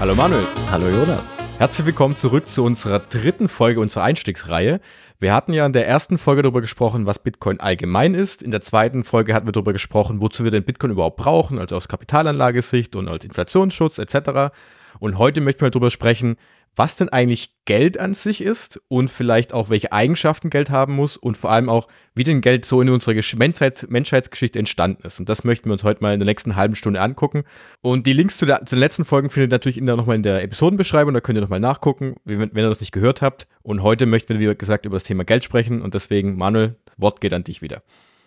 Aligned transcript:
Hallo 0.00 0.14
Manuel. 0.14 0.46
Hallo 0.70 0.88
Jonas. 0.88 1.28
Herzlich 1.58 1.84
willkommen 1.84 2.16
zurück 2.16 2.48
zu 2.48 2.62
unserer 2.62 3.00
dritten 3.00 3.48
Folge 3.48 3.80
unserer 3.80 4.04
Einstiegsreihe. 4.04 4.80
Wir 5.18 5.34
hatten 5.34 5.52
ja 5.52 5.66
in 5.66 5.72
der 5.72 5.88
ersten 5.88 6.18
Folge 6.18 6.42
darüber 6.42 6.60
gesprochen, 6.60 7.04
was 7.04 7.18
Bitcoin 7.18 7.58
allgemein 7.58 8.14
ist. 8.14 8.40
In 8.40 8.52
der 8.52 8.60
zweiten 8.60 9.02
Folge 9.02 9.34
hatten 9.34 9.48
wir 9.48 9.52
darüber 9.52 9.72
gesprochen, 9.72 10.20
wozu 10.20 10.44
wir 10.44 10.52
den 10.52 10.62
Bitcoin 10.62 10.92
überhaupt 10.92 11.16
brauchen, 11.16 11.58
also 11.58 11.74
aus 11.74 11.88
Kapitalanlagesicht 11.88 12.94
und 12.94 13.08
als 13.08 13.24
Inflationsschutz 13.24 13.98
etc. 13.98 14.54
Und 15.00 15.18
heute 15.18 15.40
möchten 15.40 15.62
wir 15.62 15.70
darüber 15.70 15.90
sprechen, 15.90 16.36
was 16.78 16.94
denn 16.94 17.08
eigentlich 17.08 17.54
Geld 17.64 17.98
an 17.98 18.14
sich 18.14 18.40
ist 18.40 18.80
und 18.88 19.10
vielleicht 19.10 19.52
auch 19.52 19.68
welche 19.68 19.92
Eigenschaften 19.92 20.48
Geld 20.48 20.70
haben 20.70 20.94
muss 20.94 21.16
und 21.16 21.36
vor 21.36 21.50
allem 21.50 21.68
auch, 21.68 21.88
wie 22.14 22.22
denn 22.22 22.40
Geld 22.40 22.64
so 22.64 22.80
in 22.80 22.88
unserer 22.88 23.20
Menschheits 23.36 23.88
Menschheitsgeschichte 23.88 24.58
entstanden 24.58 25.04
ist. 25.04 25.18
Und 25.18 25.28
das 25.28 25.42
möchten 25.42 25.68
wir 25.68 25.72
uns 25.72 25.82
heute 25.82 26.02
mal 26.02 26.14
in 26.14 26.20
der 26.20 26.26
nächsten 26.26 26.54
halben 26.54 26.76
Stunde 26.76 27.00
angucken. 27.00 27.42
Und 27.82 28.06
die 28.06 28.12
Links 28.12 28.38
zu, 28.38 28.46
der, 28.46 28.64
zu 28.64 28.76
den 28.76 28.80
letzten 28.80 29.04
Folgen 29.04 29.28
findet 29.28 29.50
ihr 29.50 29.54
natürlich 29.54 29.80
nochmal 29.80 30.16
in 30.16 30.22
der 30.22 30.42
Episodenbeschreibung, 30.42 31.12
da 31.12 31.20
könnt 31.20 31.36
ihr 31.36 31.42
nochmal 31.42 31.60
nachgucken, 31.60 32.14
wenn, 32.24 32.38
wenn 32.40 32.64
ihr 32.64 32.68
das 32.70 32.80
nicht 32.80 32.92
gehört 32.92 33.22
habt. 33.22 33.48
Und 33.62 33.82
heute 33.82 34.06
möchten 34.06 34.38
wir, 34.38 34.50
wie 34.50 34.56
gesagt, 34.56 34.86
über 34.86 34.96
das 34.96 35.02
Thema 35.02 35.24
Geld 35.24 35.42
sprechen 35.42 35.82
und 35.82 35.94
deswegen, 35.94 36.36
Manuel, 36.36 36.76
das 36.86 37.00
Wort 37.00 37.20
geht 37.20 37.34
an 37.34 37.44
dich 37.44 37.60
wieder. 37.60 37.82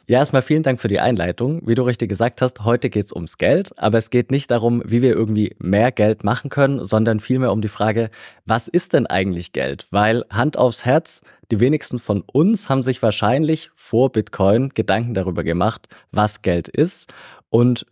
Ja, 0.07 0.19
erstmal 0.19 0.41
vielen 0.41 0.63
Dank 0.63 0.81
für 0.81 0.87
die 0.87 0.99
Einleitung. 0.99 1.61
Wie 1.65 1.75
du 1.75 1.83
richtig 1.83 2.09
gesagt 2.09 2.41
hast, 2.41 2.65
heute 2.65 2.89
geht 2.89 3.05
es 3.05 3.13
ums 3.13 3.37
Geld, 3.37 3.71
aber 3.77 3.97
es 3.97 4.09
geht 4.09 4.31
nicht 4.31 4.49
darum, 4.49 4.81
wie 4.85 5.01
wir 5.01 5.15
irgendwie 5.15 5.55
mehr 5.59 5.91
Geld 5.91 6.23
machen 6.23 6.49
können, 6.49 6.83
sondern 6.83 7.19
vielmehr 7.19 7.51
um 7.51 7.61
die 7.61 7.67
Frage, 7.67 8.09
was 8.45 8.67
ist 8.67 8.93
denn 8.93 9.05
eigentlich 9.05 9.53
Geld? 9.53 9.87
Weil 9.91 10.25
Hand 10.29 10.57
aufs 10.57 10.85
Herz, 10.85 11.21
die 11.51 11.59
wenigsten 11.59 11.99
von 11.99 12.23
uns 12.33 12.67
haben 12.67 12.83
sich 12.83 13.01
wahrscheinlich 13.01 13.69
vor 13.75 14.11
Bitcoin 14.11 14.69
Gedanken 14.69 15.13
darüber 15.13 15.43
gemacht, 15.43 15.87
was 16.11 16.41
Geld 16.41 16.67
ist. 16.67 17.13
Und 17.49 17.85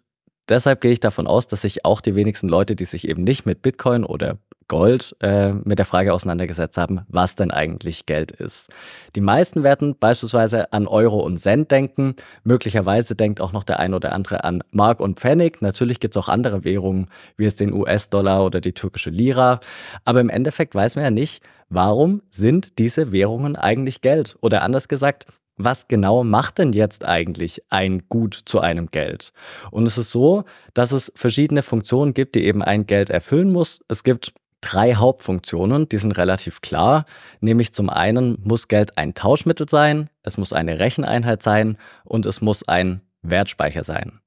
deshalb 0.50 0.82
gehe 0.82 0.92
ich 0.92 1.00
davon 1.00 1.28
aus, 1.28 1.48
dass 1.48 1.62
sich 1.62 1.86
auch 1.86 2.02
die 2.02 2.16
wenigsten 2.16 2.50
Leute, 2.50 2.76
die 2.76 2.86
sich 2.86 3.08
eben 3.08 3.24
nicht 3.24 3.46
mit 3.46 3.62
Bitcoin 3.62 4.04
oder 4.04 4.40
Gold 4.70 5.18
äh, 5.20 5.52
mit 5.52 5.80
der 5.80 5.86
Frage 5.86 6.14
auseinandergesetzt 6.14 6.78
haben, 6.78 7.02
was 7.10 7.36
denn 7.36 7.52
eigentlich 7.52 8.06
Geld 8.06 8.32
ist. 8.32 8.72
Die 9.16 9.22
meisten 9.22 9.64
werden 9.64 9.96
beispielsweise 10.00 10.72
an 10.72 10.88
Euro 10.88 11.20
und 11.20 11.38
Cent 11.40 11.72
denken. 11.72 12.16
Möglicherweise 12.46 13.16
denkt 13.16 13.42
auch 13.42 13.52
noch 13.52 13.66
der 13.66 13.80
ein 13.80 13.94
oder 13.94 14.14
andere 14.14 14.46
an 14.46 14.64
Mark 14.72 15.02
und 15.02 15.20
Pfennig. 15.20 15.62
Natürlich 15.62 16.00
gibt 16.00 16.16
es 16.16 16.24
auch 16.24 16.30
andere 16.30 16.64
Währungen, 16.64 17.08
wie 17.36 17.46
es 17.46 17.58
den 17.58 17.74
US-Dollar 17.74 18.46
oder 18.46 18.62
die 18.62 18.74
türkische 18.74 19.10
Lira. 19.10 19.60
Aber 20.06 20.22
im 20.22 20.30
Endeffekt 20.30 20.76
weiß 20.76 20.96
man 20.96 21.04
ja 21.04 21.12
nicht, 21.12 21.44
warum 21.70 22.22
sind 22.30 22.80
diese 22.80 23.12
Währungen 23.12 23.56
eigentlich 23.56 24.02
Geld? 24.02 24.38
Oder 24.40 24.62
anders 24.62 24.88
gesagt, 24.88 25.26
was 25.58 25.90
genau 25.90 26.24
macht 26.24 26.58
denn 26.58 26.72
jetzt 26.72 27.04
eigentlich 27.04 27.64
ein 27.70 28.04
Gut 28.08 28.40
zu 28.46 28.62
einem 28.62 28.92
Geld? 28.92 29.34
Und 29.72 29.86
es 29.86 29.98
ist 29.98 30.12
so, 30.12 30.46
dass 30.74 30.94
es 30.94 31.12
verschiedene 31.16 31.64
Funktionen 31.64 32.14
gibt, 32.14 32.36
die 32.36 32.46
eben 32.46 32.62
ein 32.62 32.88
Geld 32.88 33.10
erfüllen 33.10 33.52
muss. 33.52 33.82
Es 33.90 34.04
gibt 34.04 34.34
drei 34.62 34.96
Hauptfunktionen, 34.96 35.88
die 35.90 35.98
sind 35.98 36.12
relativ 36.14 36.62
klar. 36.62 37.06
Nämlich 37.40 37.74
zum 37.74 37.90
einen 37.90 38.38
muss 38.44 38.68
Geld 38.68 38.98
ein 38.98 39.14
Tauschmittel 39.14 39.68
sein, 39.70 40.10
es 40.24 40.38
muss 40.38 40.54
eine 40.54 40.80
Recheneinheit 40.80 41.42
sein 41.44 41.78
und 42.04 42.26
es 42.26 42.42
muss 42.42 42.68
ein 42.68 43.02
Wertspeicher 43.22 43.84
sein. 43.84 44.20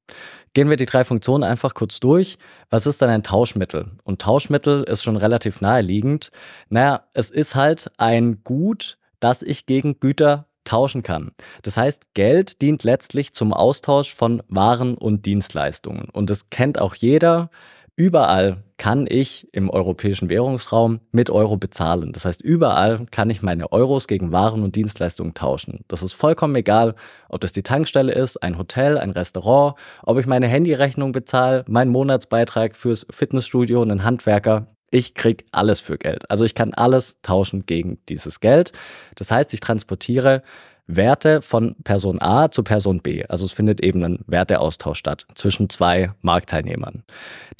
Gehen 0.55 0.69
wir 0.69 0.77
die 0.77 0.87
drei 0.87 1.05
Funktionen 1.05 1.45
einfach 1.45 1.73
kurz 1.73 1.99
durch. 1.99 2.37
Was 2.69 2.87
ist 2.87 3.01
dann 3.01 3.09
ein 3.09 3.23
Tauschmittel? 3.23 3.93
Und 4.05 4.21
Tauschmittel 4.21 4.83
ist 4.85 5.03
schon 5.03 5.17
relativ 5.17 5.63
naheliegend. 5.63 6.31
Naja, 6.69 7.05
es 7.15 7.31
ist 7.31 7.55
halt 7.55 7.91
ein 7.97 8.45
Gut, 8.45 8.99
das 9.21 9.43
ich 9.43 9.65
gegen 9.65 9.99
Güter 9.99 10.47
tauschen 10.65 11.03
kann. 11.03 11.33
Das 11.63 11.77
heißt, 11.77 12.15
Geld 12.15 12.61
dient 12.61 12.85
letztlich 12.85 13.33
zum 13.33 13.55
Austausch 13.55 14.15
von 14.15 14.43
Waren 14.49 14.95
und 14.95 15.25
Dienstleistungen. 15.25 16.09
Und 16.13 16.29
das 16.29 16.51
kennt 16.51 16.79
auch 16.79 16.95
jeder. 16.95 17.51
Überall 17.97 18.63
kann 18.83 19.07
ich 19.09 19.47
im 19.53 19.71
europäischen 19.71 20.29
Währungsraum 20.29 20.99
mit 21.13 21.31
Euro 21.31 21.57
bezahlen. 21.57 22.11
Das 22.11 22.25
heißt, 22.25 22.43
überall 22.43 23.07
kann 23.13 23.31
ich 23.31 23.41
meine 23.41 23.71
Euros 23.71 24.09
gegen 24.09 24.33
Waren 24.33 24.65
und 24.65 24.75
Dienstleistungen 24.75 25.35
tauschen. 25.35 25.85
Das 25.87 26.03
ist 26.03 26.15
vollkommen 26.15 26.57
egal, 26.57 26.97
ob 27.29 27.43
das 27.43 27.53
die 27.53 27.63
Tankstelle 27.63 28.13
ist, 28.13 28.43
ein 28.43 28.59
Hotel, 28.59 28.99
ein 28.99 29.11
Restaurant, 29.11 29.77
ob 30.03 30.19
ich 30.19 30.27
meine 30.27 30.49
Handyrechnung 30.49 31.13
bezahle, 31.13 31.65
meinen 31.69 31.93
Monatsbeitrag 31.93 32.75
fürs 32.75 33.07
Fitnessstudio, 33.09 33.83
einen 33.83 34.03
Handwerker. 34.03 34.67
Ich 34.91 35.15
krieg 35.15 35.47
alles 35.53 35.79
für 35.79 35.97
Geld. 35.97 36.29
Also 36.29 36.45
ich 36.45 36.57
kann 36.57 36.75
alles 36.75 37.21
tauschen 37.23 37.67
gegen 37.67 38.01
dieses 38.09 38.41
Geld. 38.41 38.73
Das 39.15 39.31
heißt, 39.31 39.55
ich 39.55 39.61
transportiere 39.61 40.43
Werte 40.89 41.41
von 41.41 41.77
Person 41.85 42.21
A 42.21 42.51
zu 42.51 42.65
Person 42.65 43.01
B. 43.01 43.25
Also 43.29 43.45
es 43.45 43.53
findet 43.53 43.81
eben 43.81 44.03
ein 44.03 44.25
Werteaustausch 44.27 44.99
statt 44.99 45.29
zwischen 45.37 45.71
zwei 45.71 46.11
Marktteilnehmern. 46.21 47.05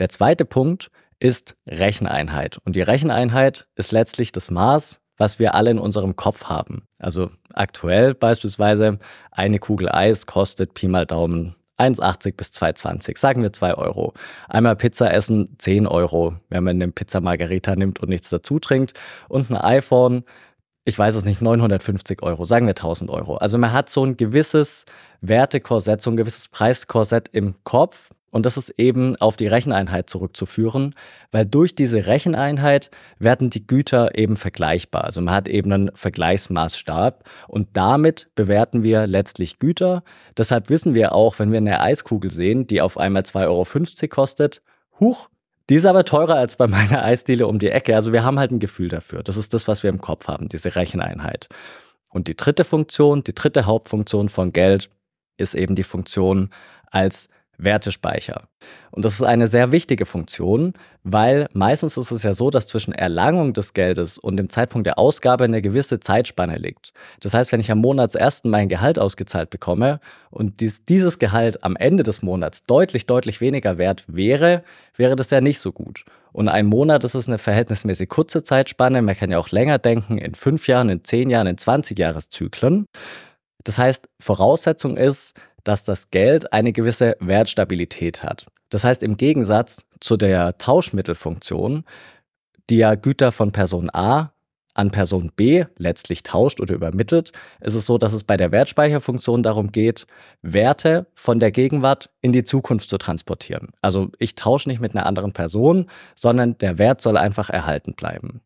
Der 0.01 0.09
zweite 0.09 0.45
Punkt 0.45 0.91
ist 1.23 1.57
Recheneinheit. 1.67 2.59
Und 2.65 2.75
die 2.75 2.83
Recheneinheit 2.83 3.69
ist 3.77 3.93
letztlich 3.93 4.33
das 4.33 4.51
Maß, 4.51 5.01
was 5.17 5.39
wir 5.39 5.55
alle 5.55 5.71
in 5.71 5.79
unserem 5.79 6.17
Kopf 6.17 6.45
haben. 6.45 6.83
Also 6.99 7.31
aktuell 7.55 8.15
beispielsweise 8.15 8.99
eine 9.31 9.61
Kugel 9.61 9.89
Eis 9.89 10.27
kostet 10.27 10.75
Pi 10.75 10.89
mal 10.89 11.07
Daumen 11.07 11.55
1,80 11.79 12.35
bis 12.37 12.49
2,20, 12.49 13.19
sagen 13.19 13.43
wir 13.43 13.53
2 13.53 13.75
Euro. 13.75 14.15
Einmal 14.49 14.75
Pizza 14.75 15.13
essen 15.13 15.55
10 15.59 15.87
Euro, 15.87 16.35
wenn 16.49 16.65
man 16.65 16.83
eine 16.83 16.91
Pizza 16.91 17.21
Margarita 17.21 17.77
nimmt 17.77 18.01
und 18.01 18.09
nichts 18.09 18.29
dazu 18.29 18.59
trinkt. 18.59 18.95
Und 19.29 19.51
ein 19.51 19.57
iPhone 19.57 20.25
ich 20.85 20.99
weiß 20.99 21.15
es 21.15 21.25
nicht, 21.25 21.41
950 21.41 22.23
Euro, 22.23 22.45
sagen 22.45 22.67
wir 22.67 22.71
1000 22.71 23.09
Euro. 23.11 23.37
Also 23.37 23.57
man 23.57 23.73
hat 23.73 23.89
so 23.89 24.05
ein 24.05 24.17
gewisses 24.17 24.85
Wertekorsett, 25.21 26.03
so 26.03 26.11
ein 26.11 26.17
gewisses 26.17 26.49
Preiskorsett 26.49 27.29
im 27.29 27.55
Kopf. 27.63 28.11
Und 28.33 28.47
das 28.47 28.57
ist 28.57 28.71
eben 28.79 29.15
auf 29.17 29.37
die 29.37 29.47
Recheneinheit 29.47 30.09
zurückzuführen, 30.09 30.95
weil 31.33 31.45
durch 31.45 31.75
diese 31.75 32.07
Recheneinheit 32.07 32.91
werden 33.19 33.51
die 33.51 33.67
Güter 33.67 34.19
eben 34.19 34.37
vergleichbar. 34.37 35.05
Also 35.05 35.21
man 35.21 35.35
hat 35.35 35.49
eben 35.49 35.71
einen 35.71 35.91
Vergleichsmaßstab 35.95 37.25
und 37.47 37.69
damit 37.75 38.31
bewerten 38.35 38.83
wir 38.83 39.07
letztlich 39.07 39.59
Güter. 39.59 40.03
Deshalb 40.39 40.71
wissen 40.71 40.95
wir 40.95 41.15
auch, 41.15 41.39
wenn 41.39 41.53
wir 41.53 41.59
eine 41.59 41.81
Eiskugel 41.81 42.31
sehen, 42.31 42.67
die 42.67 42.81
auf 42.81 42.97
einmal 42.97 43.23
2,50 43.23 43.45
Euro 43.49 44.09
kostet, 44.09 44.63
huch, 44.99 45.29
die 45.69 45.75
ist 45.75 45.85
aber 45.85 46.07
teurer 46.07 46.37
als 46.37 46.57
bei 46.57 46.67
meiner 46.69 47.05
Eisdiele 47.05 47.47
um 47.47 47.59
die 47.59 47.69
Ecke. 47.69 47.95
Also 47.95 48.15
wir 48.15 48.25
haben 48.25 48.39
halt 48.39 48.51
ein 48.51 48.61
Gefühl 48.61 48.89
dafür. 48.89 49.23
Das 49.23 49.37
ist 49.37 49.53
das, 49.53 49.69
was 49.69 49.83
wir 49.83 49.91
im 49.91 50.01
Kopf 50.01 50.27
haben, 50.27 50.49
diese 50.49 50.75
Recheneinheit. 50.75 51.49
Und 52.09 52.29
die 52.29 52.37
dritte 52.37 52.65
Funktion, 52.65 53.25
die 53.25 53.35
dritte 53.35 53.67
Hauptfunktion 53.67 54.31
von 54.31 54.55
Geld 54.55 54.89
ist 55.37 55.55
eben 55.55 55.75
die 55.75 55.83
Funktion 55.83 56.49
als 56.91 57.29
Wertespeicher. 57.63 58.49
Und 58.91 59.05
das 59.05 59.15
ist 59.15 59.23
eine 59.23 59.47
sehr 59.47 59.73
wichtige 59.73 60.07
Funktion, 60.07 60.75
weil 61.03 61.49
meistens 61.53 61.97
ist 61.97 62.11
es 62.11 62.23
ja 62.23 62.35
so, 62.35 62.51
dass 62.51 62.67
zwischen 62.67 62.93
Erlangung 62.93 63.53
des 63.53 63.73
Geldes 63.73 64.19
und 64.19 64.37
dem 64.37 64.51
Zeitpunkt 64.51 64.87
der 64.87 64.99
Ausgabe 64.99 65.45
eine 65.45 65.63
gewisse 65.63 66.01
Zeitspanne 66.01 66.59
liegt. 66.59 66.93
Das 67.21 67.35
heißt, 67.35 67.53
wenn 67.53 67.61
ich 67.61 67.71
am 67.71 67.79
Monatsersten 67.79 68.51
mein 68.51 68.69
Gehalt 68.69 68.99
ausgezahlt 68.99 69.51
bekomme 69.51 70.01
und 70.31 70.61
dies, 70.61 70.85
dieses 70.85 71.19
Gehalt 71.19 71.65
am 71.65 71.77
Ende 71.77 72.03
des 72.03 72.23
Monats 72.23 72.65
deutlich, 72.65 73.07
deutlich 73.07 73.41
weniger 73.41 73.79
wert 73.79 74.05
wäre, 74.07 74.63
wäre 74.97 75.17
das 75.17 75.31
ja 75.31 75.41
nicht 75.41 75.61
so 75.61 75.73
gut. 75.73 76.05
Und 76.33 76.49
ein 76.49 76.67
Monat 76.67 77.05
ist 77.05 77.15
es 77.15 77.29
eine 77.29 77.39
verhältnismäßig 77.39 78.09
kurze 78.09 78.43
Zeitspanne. 78.43 79.03
Man 79.03 79.17
kann 79.17 79.31
ja 79.31 79.39
auch 79.39 79.51
länger 79.51 79.79
denken, 79.79 80.19
in 80.19 80.35
fünf 80.35 80.67
Jahren, 80.67 80.89
in 80.89 81.05
zehn 81.05 81.31
Jahren, 81.31 81.47
in 81.47 81.59
20 81.59 81.99
Jahreszyklen. 81.99 82.87
Das 83.65 83.79
heißt, 83.79 84.09
Voraussetzung 84.21 84.97
ist, 84.97 85.35
dass 85.65 85.85
das 85.85 86.11
Geld 86.11 86.53
eine 86.53 86.73
gewisse 86.73 87.17
Wertstabilität 87.21 88.23
hat. 88.23 88.47
Das 88.71 88.85
heißt, 88.85 89.03
im 89.03 89.17
Gegensatz 89.17 89.85
zu 90.01 90.17
der 90.17 90.57
Tauschmittelfunktion, 90.59 91.85
die 92.71 92.79
ja 92.79 92.95
Güter 92.95 93.33
von 93.33 93.53
Person 93.53 93.91
A 93.93 94.33
an 94.75 94.91
Person 94.91 95.31
B 95.37 95.67
letztlich 95.77 96.23
tauscht 96.23 96.61
oder 96.61 96.75
übermittelt, 96.75 97.33
ist 97.61 97.75
es 97.75 97.87
so, 97.87 97.99
dass 97.99 98.13
es 98.13 98.25
bei 98.25 98.37
der 98.37 98.53
Wertspeicherfunktion 98.53 99.43
darum 99.43 99.71
geht, 99.71 100.07
Werte 100.41 101.07
von 101.15 101.39
der 101.41 101.51
Gegenwart 101.51 102.11
in 102.23 102.33
die 102.33 102.45
Zukunft 102.45 102.89
zu 102.89 102.99
transportieren. 102.99 103.73
Also 103.83 104.11
ich 104.19 104.35
tausche 104.35 104.69
nicht 104.69 104.81
mit 104.81 104.95
einer 104.95 105.07
anderen 105.07 105.33
Person, 105.33 105.91
sondern 106.15 106.57
der 106.59 106.79
Wert 106.79 107.03
soll 107.03 107.17
einfach 107.17 107.51
erhalten 107.51 107.95
bleiben. 107.95 108.41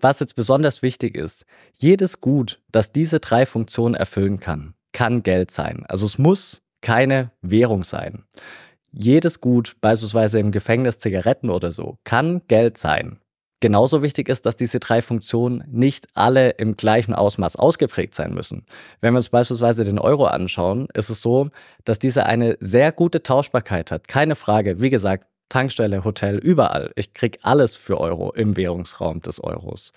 Was 0.00 0.20
jetzt 0.20 0.34
besonders 0.34 0.82
wichtig 0.82 1.14
ist, 1.14 1.44
jedes 1.74 2.20
Gut, 2.20 2.60
das 2.72 2.92
diese 2.92 3.20
drei 3.20 3.46
Funktionen 3.46 3.94
erfüllen 3.94 4.40
kann, 4.40 4.74
kann 4.92 5.22
Geld 5.22 5.50
sein. 5.50 5.84
Also 5.88 6.06
es 6.06 6.18
muss 6.18 6.62
keine 6.80 7.30
Währung 7.40 7.84
sein. 7.84 8.24
Jedes 8.92 9.40
Gut, 9.40 9.76
beispielsweise 9.80 10.38
im 10.38 10.52
Gefängnis 10.52 10.98
Zigaretten 10.98 11.48
oder 11.48 11.72
so, 11.72 11.98
kann 12.04 12.42
Geld 12.48 12.76
sein. 12.76 13.18
Genauso 13.60 14.02
wichtig 14.02 14.28
ist, 14.28 14.44
dass 14.44 14.56
diese 14.56 14.80
drei 14.80 15.02
Funktionen 15.02 15.62
nicht 15.70 16.08
alle 16.14 16.50
im 16.50 16.76
gleichen 16.76 17.14
Ausmaß 17.14 17.54
ausgeprägt 17.54 18.12
sein 18.12 18.34
müssen. 18.34 18.66
Wenn 19.00 19.14
wir 19.14 19.18
uns 19.18 19.28
beispielsweise 19.28 19.84
den 19.84 20.00
Euro 20.00 20.26
anschauen, 20.26 20.88
ist 20.94 21.10
es 21.10 21.22
so, 21.22 21.48
dass 21.84 22.00
dieser 22.00 22.26
eine 22.26 22.56
sehr 22.58 22.90
gute 22.90 23.22
Tauschbarkeit 23.22 23.92
hat. 23.92 24.08
Keine 24.08 24.34
Frage. 24.34 24.80
Wie 24.80 24.90
gesagt, 24.90 25.28
Tankstelle, 25.48 26.02
Hotel, 26.02 26.38
überall. 26.38 26.90
Ich 26.96 27.14
krieg 27.14 27.38
alles 27.42 27.76
für 27.76 28.00
Euro 28.00 28.32
im 28.32 28.56
Währungsraum 28.56 29.20
des 29.20 29.42
Euros. 29.42 29.92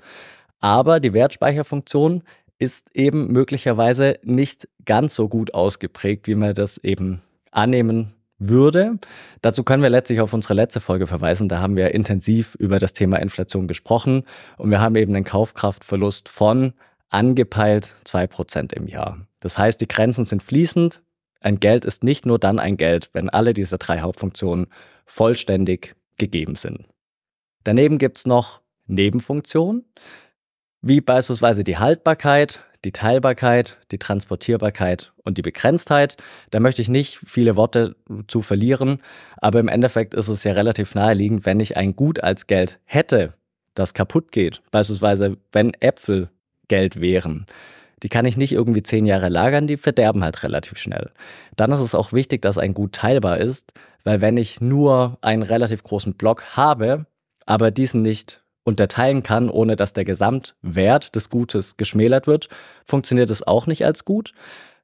Aber 0.60 1.00
die 1.00 1.14
Wertspeicherfunktion 1.14 2.22
ist 2.58 2.90
eben 2.94 3.32
möglicherweise 3.32 4.20
nicht 4.24 4.68
ganz 4.86 5.16
so 5.16 5.28
gut 5.28 5.54
ausgeprägt, 5.54 6.28
wie 6.28 6.36
man 6.36 6.54
das 6.54 6.78
eben 6.78 7.22
annehmen 7.52 8.14
würde. 8.38 9.00
Dazu 9.42 9.64
können 9.64 9.84
wir 9.84 9.90
letztlich 9.90 10.20
auf 10.22 10.34
unsere 10.34 10.54
letzte 10.54 10.82
Folge 10.82 11.08
verweisen. 11.08 11.50
Da 11.50 11.60
haben 11.60 11.76
wir 11.76 11.94
intensiv 11.94 12.56
über 12.56 12.80
das 12.80 12.94
Thema 12.94 13.18
Inflation 13.18 13.68
gesprochen 13.68 14.24
und 14.58 14.72
wir 14.72 14.82
haben 14.82 14.96
eben 14.96 15.16
einen 15.16 15.26
Kaufkraftverlust 15.26 16.30
von 16.30 16.74
angepeilt 17.10 17.94
zwei 18.04 18.28
Prozent 18.28 18.74
im 18.74 18.88
Jahr. 18.88 19.26
Das 19.40 19.58
heißt, 19.58 19.80
die 19.80 19.88
Grenzen 19.88 20.26
sind 20.26 20.44
fließend. 20.44 21.02
Ein 21.40 21.60
Geld 21.60 21.86
ist 21.86 22.04
nicht 22.04 22.26
nur 22.26 22.40
dann 22.40 22.60
ein 22.60 22.78
Geld, 22.78 23.10
wenn 23.14 23.30
alle 23.30 23.54
diese 23.54 23.78
drei 23.78 24.02
Hauptfunktionen 24.02 24.68
vollständig 25.06 25.96
gegeben 26.18 26.56
sind. 26.56 26.86
Daneben 27.64 27.98
gibt 27.98 28.18
es 28.18 28.26
noch 28.26 28.62
Nebenfunktionen, 28.88 29.86
wie 30.86 31.02
beispielsweise 31.02 31.64
die 31.64 31.80
Haltbarkeit, 31.80 32.60
die 32.84 32.92
Teilbarkeit, 32.92 33.78
die 33.92 33.98
Transportierbarkeit 33.98 35.14
und 35.24 35.40
die 35.40 35.42
Begrenztheit. 35.42 36.16
Da 36.52 36.60
möchte 36.60 36.84
ich 36.84 36.90
nicht 36.90 37.20
viele 37.26 37.56
Worte 37.56 37.96
zu 38.28 38.44
verlieren, 38.44 39.02
aber 39.38 39.60
im 39.60 39.68
Endeffekt 39.68 40.14
ist 40.14 40.28
es 40.28 40.44
ja 40.44 40.54
relativ 40.54 40.94
naheliegend, 40.94 41.44
wenn 41.48 41.60
ich 41.60 41.76
ein 41.76 41.96
Gut 41.96 42.24
als 42.24 42.46
Geld 42.46 42.80
hätte, 42.86 43.34
das 43.74 43.96
kaputt 43.96 44.32
geht, 44.32 44.62
beispielsweise 44.70 45.38
wenn 45.52 45.74
Äpfel 45.80 46.30
Geld 46.68 47.02
wären, 47.02 47.48
die 48.04 48.10
kann 48.10 48.26
ich 48.26 48.38
nicht 48.38 48.52
irgendwie 48.52 48.84
zehn 48.84 49.08
Jahre 49.08 49.30
lagern, 49.30 49.66
die 49.66 49.78
verderben 49.78 50.24
halt 50.24 50.44
relativ 50.44 50.78
schnell. 50.78 51.10
Dann 51.56 51.72
ist 51.72 51.80
es 51.80 51.96
auch 51.96 52.14
wichtig, 52.14 52.44
dass 52.44 52.60
ein 52.60 52.76
Gut 52.76 52.94
teilbar 52.94 53.40
ist, 53.40 53.74
weil 54.04 54.22
wenn 54.22 54.38
ich 54.38 54.62
nur 54.62 55.18
einen 55.22 55.42
relativ 55.42 55.82
großen 55.82 56.14
Block 56.14 56.56
habe, 56.56 57.08
aber 57.48 57.72
diesen 57.72 58.04
nicht 58.04 58.45
unterteilen 58.66 59.24
kann, 59.24 59.50
ohne 59.50 59.78
dass 59.78 59.94
der 59.94 60.04
Gesamtwert 60.04 61.16
des 61.16 61.30
Gutes 61.30 61.78
geschmälert 61.78 62.28
wird, 62.28 62.50
funktioniert 62.84 63.30
es 63.30 63.46
auch 63.46 63.68
nicht 63.68 63.86
als 63.86 64.04
gut. 64.04 64.34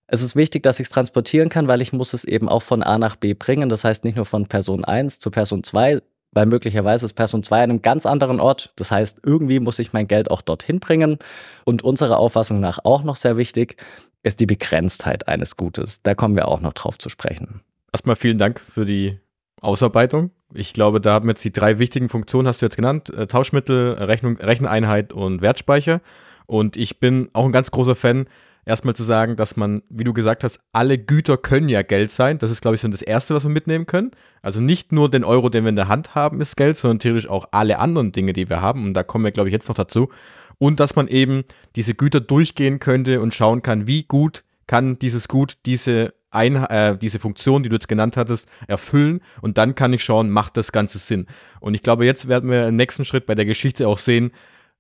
Es 0.08 0.22
ist 0.22 0.36
wichtig, 0.36 0.64
dass 0.64 0.80
ich 0.80 0.88
es 0.88 0.94
transportieren 0.94 1.50
kann, 1.50 1.68
weil 1.68 1.82
ich 1.82 1.92
muss 1.92 2.14
es 2.14 2.24
eben 2.24 2.48
auch 2.48 2.62
von 2.62 2.84
A 2.84 2.98
nach 2.98 3.16
B 3.16 3.34
bringen. 3.34 3.70
Das 3.70 3.84
heißt 3.84 4.04
nicht 4.04 4.16
nur 4.16 4.26
von 4.26 4.46
Person 4.46 4.86
1 4.86 5.20
zu 5.20 5.32
Person 5.32 5.64
2, 5.64 6.02
weil 6.32 6.46
möglicherweise 6.46 7.06
ist 7.06 7.14
Person 7.14 7.44
2 7.44 7.64
an 7.64 7.70
einem 7.70 7.82
ganz 7.82 8.06
anderen 8.06 8.40
Ort. 8.40 8.72
Das 8.76 8.92
heißt, 8.92 9.22
irgendwie 9.26 9.60
muss 9.60 9.80
ich 9.80 9.94
mein 9.94 10.08
Geld 10.08 10.30
auch 10.30 10.42
dorthin 10.42 10.80
bringen. 10.80 11.18
Und 11.66 11.84
unserer 11.84 12.18
Auffassung 12.18 12.60
nach 12.60 12.80
auch 12.84 13.04
noch 13.04 13.16
sehr 13.16 13.38
wichtig 13.38 13.78
ist 14.22 14.40
die 14.40 14.46
Begrenztheit 14.46 15.28
eines 15.28 15.58
Gutes. 15.58 16.02
Da 16.04 16.14
kommen 16.14 16.36
wir 16.36 16.48
auch 16.48 16.62
noch 16.62 16.74
drauf 16.74 16.98
zu 16.98 17.10
sprechen. 17.10 17.62
Erstmal 17.92 18.16
vielen 18.16 18.38
Dank 18.38 18.60
für 18.60 18.86
die 18.86 19.20
Ausarbeitung. 19.62 20.32
Ich 20.54 20.74
glaube, 20.74 21.00
da 21.00 21.14
haben 21.14 21.30
jetzt 21.30 21.46
die 21.46 21.52
drei 21.52 21.80
wichtigen 21.80 22.10
Funktionen, 22.10 22.48
hast 22.48 22.62
du 22.62 22.66
jetzt 22.66 22.76
genannt, 22.76 23.10
äh, 23.14 23.28
Tauschmittel, 23.28 23.94
Rechnung, 23.94 24.38
Recheneinheit 24.38 25.14
und 25.14 25.42
Wertspeicher. 25.42 26.02
Und 26.46 26.76
ich 26.76 27.00
bin 27.00 27.30
auch 27.34 27.46
ein 27.46 27.54
ganz 27.54 27.72
großer 27.72 27.96
Fan, 27.96 28.26
erstmal 28.66 28.96
zu 28.96 29.04
sagen, 29.04 29.36
dass 29.36 29.56
man, 29.56 29.84
wie 29.90 30.04
du 30.04 30.14
gesagt 30.14 30.44
hast, 30.44 30.60
alle 30.74 30.98
Güter 30.98 31.38
können 31.38 31.70
ja 31.70 31.82
Geld 31.82 32.12
sein. 32.12 32.38
Das 32.38 32.52
ist, 32.52 32.62
glaube 32.62 32.76
ich, 32.76 32.82
so 32.82 32.88
das 32.88 33.02
Erste, 33.02 33.34
was 33.34 33.44
wir 33.44 33.52
mitnehmen 33.52 33.86
können. 33.86 34.12
Also 34.42 34.60
nicht 34.60 34.92
nur 34.92 35.10
den 35.10 35.24
Euro, 35.24 35.50
den 35.50 35.64
wir 35.64 35.70
in 35.70 35.76
der 35.76 35.88
Hand 35.88 36.16
haben, 36.16 36.42
ist 36.42 36.58
Geld, 36.58 36.78
sondern 36.78 37.00
theoretisch 37.00 37.30
auch 37.30 37.48
alle 37.52 37.80
anderen 37.80 38.12
Dinge, 38.12 38.34
die 38.34 38.50
wir 38.50 38.62
haben. 38.62 38.84
Und 38.84 38.94
da 38.94 39.04
kommen 39.04 39.24
wir, 39.24 39.32
glaube 39.32 39.50
ich, 39.50 39.54
jetzt 39.54 39.70
noch 39.70 39.76
dazu. 39.76 40.10
Und 40.58 40.80
dass 40.80 40.96
man 40.96 41.08
eben 41.08 41.44
diese 41.76 41.96
Güter 41.96 42.20
durchgehen 42.20 42.80
könnte 42.80 43.22
und 43.22 43.34
schauen 43.34 43.62
kann, 43.62 43.88
wie 43.88 44.04
gut 44.04 44.44
kann 44.68 45.00
dieses 45.00 45.28
Gut 45.28 45.58
diese 45.66 46.14
ein, 46.32 46.56
äh, 46.56 46.98
diese 46.98 47.20
Funktion, 47.20 47.64
die 47.64 47.70
du 47.70 47.76
jetzt 47.76 47.88
genannt 47.88 48.18
hattest, 48.18 48.48
erfüllen 48.68 49.22
und 49.42 49.58
dann 49.58 49.76
kann 49.76 49.94
ich 49.94 50.04
schauen, 50.04 50.30
macht 50.30 50.58
das 50.58 50.72
Ganze 50.72 50.98
Sinn. 50.98 51.28
Und 51.60 51.74
ich 51.74 51.84
glaube, 51.84 52.06
jetzt 52.06 52.28
werden 52.28 52.50
wir 52.50 52.68
im 52.68 52.76
nächsten 52.76 53.06
Schritt 53.06 53.26
bei 53.26 53.36
der 53.36 53.46
Geschichte 53.46 53.88
auch 53.88 54.00
sehen, 54.00 54.32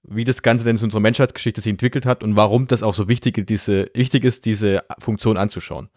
wie 0.03 0.24
das 0.24 0.42
Ganze 0.42 0.65
denn 0.65 0.77
in 0.77 0.83
unserer 0.83 1.01
Menschheitsgeschichte 1.01 1.62
sich 1.62 1.69
entwickelt 1.69 2.06
hat 2.06 2.24
und 2.24 2.36
warum 2.36 2.68
das 2.68 2.83
auch 2.83 2.94
so 2.94 3.07
wichtig, 3.07 3.45
diese, 3.45 3.89
wichtig 3.94 4.24
ist, 4.24 4.45
diese 4.45 4.83
Funktion 5.00 5.38
anzuschauen. 5.38 5.89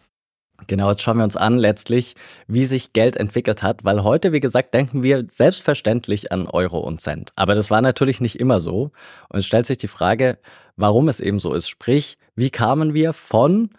Genau, 0.67 0.89
jetzt 0.89 1.01
schauen 1.01 1.17
wir 1.17 1.25
uns 1.25 1.35
an 1.35 1.57
letztlich, 1.57 2.15
wie 2.47 2.65
sich 2.65 2.93
Geld 2.93 3.17
entwickelt 3.17 3.61
hat, 3.61 3.83
weil 3.83 4.03
heute, 4.03 4.31
wie 4.31 4.39
gesagt, 4.39 4.73
denken 4.73 5.03
wir 5.03 5.25
selbstverständlich 5.27 6.31
an 6.31 6.47
Euro 6.47 6.79
und 6.79 7.01
Cent. 7.01 7.33
Aber 7.35 7.55
das 7.55 7.69
war 7.69 7.81
natürlich 7.81 8.21
nicht 8.21 8.39
immer 8.39 8.59
so. 8.61 8.91
Und 9.27 9.39
es 9.39 9.45
stellt 9.45 9.65
sich 9.65 9.79
die 9.79 9.89
Frage, 9.89 10.37
warum 10.77 11.09
es 11.09 11.19
eben 11.19 11.39
so 11.39 11.53
ist. 11.53 11.67
Sprich, 11.67 12.17
wie 12.35 12.51
kamen 12.51 12.93
wir 12.93 13.11
von 13.11 13.69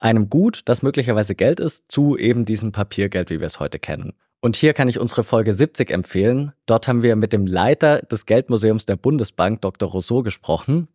einem 0.00 0.28
Gut, 0.30 0.62
das 0.66 0.82
möglicherweise 0.82 1.34
Geld 1.34 1.60
ist, 1.60 1.84
zu 1.88 2.16
eben 2.16 2.44
diesem 2.44 2.72
Papiergeld, 2.72 3.30
wie 3.30 3.40
wir 3.40 3.46
es 3.46 3.60
heute 3.60 3.78
kennen. 3.78 4.12
Und 4.40 4.56
hier 4.56 4.72
kann 4.72 4.88
ich 4.88 5.00
unsere 5.00 5.24
Folge 5.24 5.52
70 5.52 5.90
empfehlen. 5.90 6.52
Dort 6.66 6.86
haben 6.86 7.02
wir 7.02 7.16
mit 7.16 7.32
dem 7.32 7.46
Leiter 7.46 8.02
des 8.02 8.24
Geldmuseums 8.24 8.86
der 8.86 8.96
Bundesbank, 8.96 9.60
Dr. 9.62 9.88
Rousseau, 9.90 10.22
gesprochen. 10.22 10.88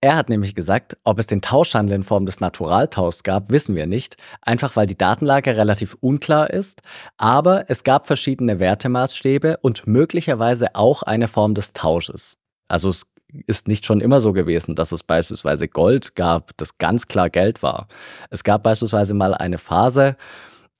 Er 0.00 0.16
hat 0.16 0.28
nämlich 0.28 0.54
gesagt, 0.54 0.96
ob 1.04 1.18
es 1.18 1.26
den 1.26 1.42
Tauschhandel 1.42 1.96
in 1.96 2.02
Form 2.04 2.26
des 2.26 2.40
Naturaltauschs 2.40 3.22
gab, 3.22 3.50
wissen 3.50 3.74
wir 3.74 3.86
nicht, 3.86 4.16
einfach 4.42 4.76
weil 4.76 4.86
die 4.86 4.98
Datenlage 4.98 5.56
relativ 5.56 5.96
unklar 6.00 6.50
ist, 6.50 6.82
aber 7.16 7.64
es 7.68 7.84
gab 7.84 8.06
verschiedene 8.06 8.60
Wertemaßstäbe 8.60 9.58
und 9.60 9.86
möglicherweise 9.86 10.74
auch 10.74 11.02
eine 11.02 11.28
Form 11.28 11.54
des 11.54 11.72
Tausches. 11.72 12.38
Also 12.68 12.88
es 12.88 13.06
ist 13.46 13.68
nicht 13.68 13.84
schon 13.84 14.00
immer 14.00 14.20
so 14.20 14.32
gewesen, 14.32 14.74
dass 14.74 14.92
es 14.92 15.02
beispielsweise 15.02 15.68
Gold 15.68 16.14
gab, 16.16 16.56
das 16.56 16.78
ganz 16.78 17.08
klar 17.08 17.30
Geld 17.30 17.62
war. 17.62 17.88
Es 18.30 18.44
gab 18.44 18.62
beispielsweise 18.62 19.14
mal 19.14 19.34
eine 19.34 19.58
Phase, 19.58 20.16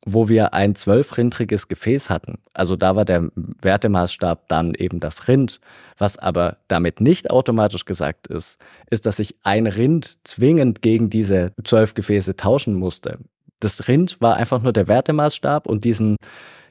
wo 0.07 0.29
wir 0.29 0.53
ein 0.53 0.75
zwölfrindriges 0.75 1.69
Gefäß 1.69 2.11
hatten. 2.11 2.39
Also 2.53 2.77
da 2.77 2.95
war 2.95 3.05
der 3.05 3.31
Wertemaßstab 3.35 4.49
dann 4.49 4.75
eben 4.75 5.01
das 5.01 5.29
Rind. 5.29 5.61
Was 5.97 6.19
aber 6.19 6.59
damit 6.69 7.01
nicht 7.01 7.31
automatisch 7.31 7.85
gesagt 7.85 8.27
ist, 8.27 8.59
ist, 8.91 9.07
dass 9.07 9.19
ich 9.19 9.37
ein 9.43 9.67
Rind 9.67 10.19
zwingend 10.25 10.83
gegen 10.83 11.09
diese 11.09 11.53
zwölf 11.65 11.95
Gefäße 11.95 12.37
tauschen 12.37 12.75
musste. 12.75 13.19
Das 13.61 13.89
Rind 13.89 14.21
war 14.21 14.37
einfach 14.37 14.61
nur 14.61 14.73
der 14.73 14.89
Wertemaßstab 14.89 15.67
und 15.67 15.85
diesen 15.85 16.17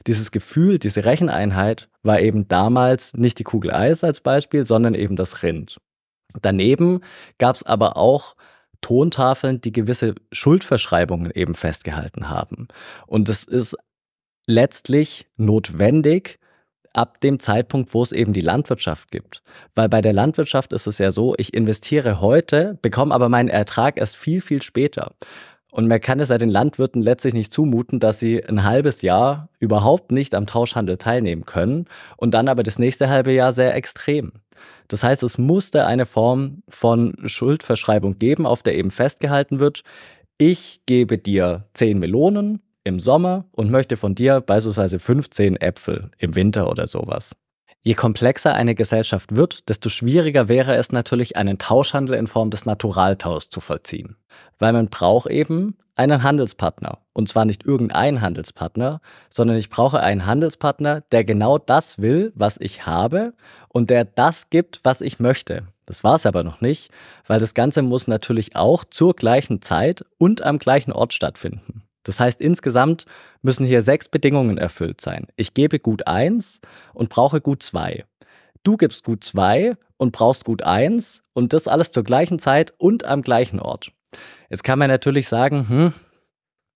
dieses 0.06 0.30
Gefühl, 0.30 0.78
diese 0.78 1.04
Recheneinheit 1.04 1.88
war 2.02 2.20
eben 2.20 2.48
damals 2.48 3.14
nicht 3.14 3.38
die 3.38 3.44
Kugel 3.44 3.72
Eis 3.72 4.04
als 4.04 4.20
Beispiel, 4.20 4.64
sondern 4.64 4.94
eben 4.94 5.16
das 5.16 5.42
Rind. 5.42 5.78
Daneben 6.42 7.00
gab 7.38 7.56
es 7.56 7.62
aber 7.62 7.96
auch 7.96 8.36
Tontafeln, 8.80 9.60
die 9.60 9.72
gewisse 9.72 10.14
Schuldverschreibungen 10.32 11.30
eben 11.30 11.54
festgehalten 11.54 12.28
haben. 12.28 12.68
Und 13.06 13.28
es 13.28 13.44
ist 13.44 13.76
letztlich 14.46 15.26
notwendig, 15.36 16.38
ab 16.94 17.20
dem 17.20 17.40
Zeitpunkt, 17.40 17.92
wo 17.92 18.02
es 18.02 18.12
eben 18.12 18.32
die 18.32 18.40
Landwirtschaft 18.40 19.10
gibt. 19.10 19.42
Weil 19.74 19.88
bei 19.88 20.00
der 20.00 20.12
Landwirtschaft 20.12 20.72
ist 20.72 20.86
es 20.86 20.98
ja 20.98 21.10
so, 21.10 21.34
ich 21.36 21.52
investiere 21.52 22.20
heute, 22.20 22.78
bekomme 22.80 23.14
aber 23.14 23.28
meinen 23.28 23.48
Ertrag 23.48 23.98
erst 23.98 24.16
viel, 24.16 24.40
viel 24.40 24.62
später. 24.62 25.12
Und 25.74 25.88
man 25.88 26.00
kann 26.00 26.20
es 26.20 26.28
ja 26.28 26.38
den 26.38 26.50
Landwirten 26.50 27.02
letztlich 27.02 27.34
nicht 27.34 27.52
zumuten, 27.52 27.98
dass 27.98 28.20
sie 28.20 28.44
ein 28.44 28.62
halbes 28.62 29.02
Jahr 29.02 29.48
überhaupt 29.58 30.12
nicht 30.12 30.36
am 30.36 30.46
Tauschhandel 30.46 30.98
teilnehmen 30.98 31.46
können 31.46 31.86
und 32.16 32.32
dann 32.32 32.46
aber 32.46 32.62
das 32.62 32.78
nächste 32.78 33.08
halbe 33.08 33.32
Jahr 33.32 33.52
sehr 33.52 33.74
extrem. 33.74 34.34
Das 34.86 35.02
heißt, 35.02 35.24
es 35.24 35.36
musste 35.36 35.84
eine 35.84 36.06
Form 36.06 36.62
von 36.68 37.16
Schuldverschreibung 37.24 38.20
geben, 38.20 38.46
auf 38.46 38.62
der 38.62 38.76
eben 38.76 38.92
festgehalten 38.92 39.58
wird, 39.58 39.82
ich 40.38 40.80
gebe 40.86 41.18
dir 41.18 41.64
10 41.74 41.98
Melonen 41.98 42.60
im 42.84 43.00
Sommer 43.00 43.46
und 43.50 43.72
möchte 43.72 43.96
von 43.96 44.14
dir 44.14 44.40
beispielsweise 44.40 45.00
15 45.00 45.56
Äpfel 45.56 46.12
im 46.18 46.36
Winter 46.36 46.70
oder 46.70 46.86
sowas. 46.86 47.34
Je 47.86 47.92
komplexer 47.92 48.54
eine 48.54 48.74
Gesellschaft 48.74 49.36
wird, 49.36 49.68
desto 49.68 49.90
schwieriger 49.90 50.48
wäre 50.48 50.74
es 50.74 50.90
natürlich, 50.90 51.36
einen 51.36 51.58
Tauschhandel 51.58 52.16
in 52.16 52.26
Form 52.26 52.48
des 52.48 52.64
Naturaltauschs 52.64 53.50
zu 53.50 53.60
vollziehen. 53.60 54.16
Weil 54.58 54.72
man 54.72 54.88
braucht 54.88 55.28
eben 55.28 55.76
einen 55.94 56.22
Handelspartner. 56.22 57.00
Und 57.12 57.28
zwar 57.28 57.44
nicht 57.44 57.66
irgendeinen 57.66 58.22
Handelspartner, 58.22 59.02
sondern 59.28 59.58
ich 59.58 59.68
brauche 59.68 60.00
einen 60.00 60.24
Handelspartner, 60.24 61.02
der 61.12 61.24
genau 61.24 61.58
das 61.58 61.98
will, 61.98 62.32
was 62.34 62.56
ich 62.58 62.86
habe 62.86 63.34
und 63.68 63.90
der 63.90 64.06
das 64.06 64.48
gibt, 64.48 64.80
was 64.82 65.02
ich 65.02 65.20
möchte. 65.20 65.64
Das 65.84 66.02
war 66.02 66.14
es 66.14 66.24
aber 66.24 66.42
noch 66.42 66.62
nicht, 66.62 66.90
weil 67.26 67.38
das 67.38 67.52
Ganze 67.52 67.82
muss 67.82 68.08
natürlich 68.08 68.56
auch 68.56 68.84
zur 68.84 69.14
gleichen 69.14 69.60
Zeit 69.60 70.06
und 70.16 70.40
am 70.40 70.58
gleichen 70.58 70.90
Ort 70.90 71.12
stattfinden. 71.12 71.83
Das 72.04 72.20
heißt, 72.20 72.40
insgesamt 72.40 73.06
müssen 73.42 73.66
hier 73.66 73.82
sechs 73.82 74.08
Bedingungen 74.08 74.58
erfüllt 74.58 75.00
sein. 75.00 75.26
Ich 75.36 75.54
gebe 75.54 75.80
Gut 75.80 76.06
1 76.06 76.60
und 76.92 77.08
brauche 77.08 77.40
Gut 77.40 77.62
2. 77.62 78.04
Du 78.62 78.76
gibst 78.76 79.04
Gut 79.04 79.24
2 79.24 79.76
und 79.96 80.12
brauchst 80.12 80.44
Gut 80.44 80.62
1 80.62 81.22
und 81.32 81.52
das 81.52 81.66
alles 81.66 81.90
zur 81.90 82.04
gleichen 82.04 82.38
Zeit 82.38 82.72
und 82.78 83.04
am 83.04 83.22
gleichen 83.22 83.58
Ort. 83.58 83.92
Jetzt 84.48 84.64
kann 84.64 84.78
man 84.78 84.88
natürlich 84.88 85.28
sagen, 85.28 85.68
hm, 85.68 85.92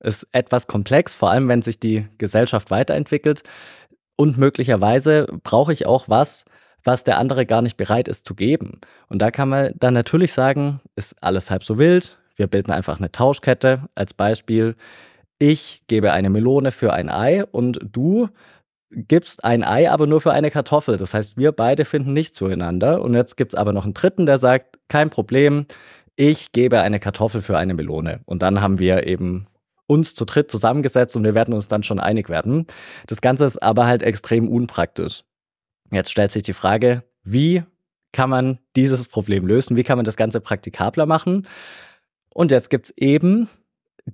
ist 0.00 0.26
etwas 0.32 0.66
komplex, 0.66 1.14
vor 1.14 1.30
allem 1.30 1.48
wenn 1.48 1.62
sich 1.62 1.80
die 1.80 2.06
Gesellschaft 2.18 2.70
weiterentwickelt 2.70 3.42
und 4.16 4.38
möglicherweise 4.38 5.26
brauche 5.42 5.72
ich 5.72 5.86
auch 5.86 6.08
was, 6.08 6.44
was 6.84 7.04
der 7.04 7.18
andere 7.18 7.46
gar 7.46 7.62
nicht 7.62 7.76
bereit 7.76 8.08
ist 8.08 8.26
zu 8.26 8.34
geben. 8.34 8.80
Und 9.08 9.20
da 9.20 9.30
kann 9.30 9.48
man 9.48 9.72
dann 9.76 9.94
natürlich 9.94 10.32
sagen, 10.32 10.80
ist 10.96 11.22
alles 11.22 11.50
halb 11.50 11.64
so 11.64 11.78
wild. 11.78 12.18
Wir 12.36 12.46
bilden 12.46 12.70
einfach 12.70 12.98
eine 12.98 13.10
Tauschkette 13.10 13.88
als 13.94 14.14
Beispiel 14.14 14.76
ich 15.38 15.82
gebe 15.86 16.12
eine 16.12 16.30
Melone 16.30 16.72
für 16.72 16.92
ein 16.92 17.08
Ei 17.08 17.44
und 17.44 17.78
du 17.82 18.28
gibst 18.90 19.44
ein 19.44 19.62
Ei, 19.62 19.90
aber 19.90 20.06
nur 20.06 20.20
für 20.20 20.32
eine 20.32 20.50
Kartoffel. 20.50 20.96
Das 20.96 21.14
heißt, 21.14 21.36
wir 21.36 21.52
beide 21.52 21.84
finden 21.84 22.12
nicht 22.12 22.34
zueinander. 22.34 23.02
Und 23.02 23.14
jetzt 23.14 23.36
gibt 23.36 23.54
es 23.54 23.58
aber 23.58 23.72
noch 23.72 23.84
einen 23.84 23.94
dritten, 23.94 24.26
der 24.26 24.38
sagt, 24.38 24.78
kein 24.88 25.10
Problem, 25.10 25.66
ich 26.16 26.52
gebe 26.52 26.80
eine 26.80 26.98
Kartoffel 26.98 27.42
für 27.42 27.58
eine 27.58 27.74
Melone. 27.74 28.20
Und 28.24 28.42
dann 28.42 28.60
haben 28.60 28.78
wir 28.78 29.06
eben 29.06 29.46
uns 29.86 30.14
zu 30.14 30.24
dritt 30.24 30.50
zusammengesetzt 30.50 31.16
und 31.16 31.24
wir 31.24 31.34
werden 31.34 31.54
uns 31.54 31.68
dann 31.68 31.82
schon 31.82 32.00
einig 32.00 32.28
werden. 32.28 32.66
Das 33.06 33.20
Ganze 33.20 33.44
ist 33.44 33.62
aber 33.62 33.86
halt 33.86 34.02
extrem 34.02 34.48
unpraktisch. 34.48 35.24
Jetzt 35.90 36.10
stellt 36.10 36.30
sich 36.30 36.42
die 36.42 36.52
Frage, 36.52 37.04
wie 37.22 37.62
kann 38.12 38.30
man 38.30 38.58
dieses 38.76 39.06
Problem 39.06 39.46
lösen? 39.46 39.76
Wie 39.76 39.84
kann 39.84 39.96
man 39.96 40.04
das 40.04 40.16
Ganze 40.16 40.40
praktikabler 40.40 41.06
machen? 41.06 41.46
Und 42.34 42.50
jetzt 42.50 42.68
gibt 42.68 42.86
es 42.86 42.96
eben 42.98 43.48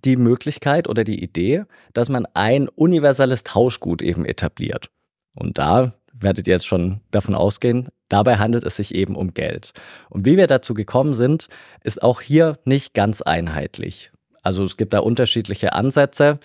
die 0.05 0.17
Möglichkeit 0.17 0.89
oder 0.89 1.05
die 1.05 1.23
Idee, 1.23 1.65
dass 1.93 2.09
man 2.09 2.27
ein 2.35 2.69
universelles 2.69 3.45
Tauschgut 3.45 4.03
eben 4.03 4.25
etabliert. 4.25 4.91
Und 5.35 5.59
da 5.59 5.95
werdet 6.13 6.47
ihr 6.47 6.55
jetzt 6.55 6.67
schon 6.67 7.01
davon 7.11 7.35
ausgehen, 7.35 7.89
dabei 8.09 8.37
handelt 8.37 8.65
es 8.65 8.77
sich 8.77 8.95
eben 8.95 9.17
um 9.17 9.35
Geld. 9.35 9.73
Und 10.09 10.25
wie 10.25 10.37
wir 10.37 10.47
dazu 10.47 10.75
gekommen 10.75 11.15
sind, 11.15 11.49
ist 11.83 12.03
auch 12.03 12.21
hier 12.21 12.59
nicht 12.65 12.95
ganz 12.95 13.21
einheitlich. 13.23 14.13
Also 14.43 14.63
es 14.63 14.77
gibt 14.77 14.95
da 14.95 15.01
unterschiedliche 15.01 15.73
Ansätze. 15.73 16.39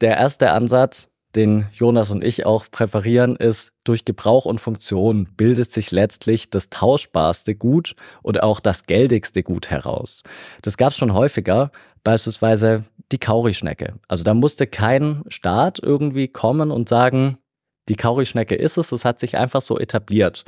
Der 0.00 0.16
erste 0.16 0.52
Ansatz 0.52 1.10
den 1.34 1.66
Jonas 1.72 2.10
und 2.10 2.24
ich 2.24 2.44
auch 2.44 2.66
präferieren, 2.70 3.36
ist, 3.36 3.72
durch 3.84 4.04
Gebrauch 4.04 4.44
und 4.44 4.60
Funktion 4.60 5.26
bildet 5.36 5.72
sich 5.72 5.90
letztlich 5.90 6.50
das 6.50 6.70
tauschbarste 6.70 7.54
Gut 7.54 7.94
oder 8.22 8.44
auch 8.44 8.60
das 8.60 8.86
geldigste 8.86 9.42
Gut 9.42 9.70
heraus. 9.70 10.22
Das 10.62 10.76
gab 10.76 10.90
es 10.90 10.98
schon 10.98 11.14
häufiger, 11.14 11.70
beispielsweise 12.04 12.84
die 13.12 13.18
Kaurischnecke. 13.18 13.94
Also 14.08 14.24
da 14.24 14.34
musste 14.34 14.66
kein 14.66 15.22
Staat 15.28 15.80
irgendwie 15.82 16.28
kommen 16.28 16.70
und 16.70 16.88
sagen, 16.88 17.38
die 17.88 17.96
Kaurischnecke 17.96 18.54
ist 18.54 18.76
es, 18.76 18.90
das 18.90 19.04
hat 19.04 19.18
sich 19.18 19.36
einfach 19.36 19.62
so 19.62 19.78
etabliert. 19.78 20.44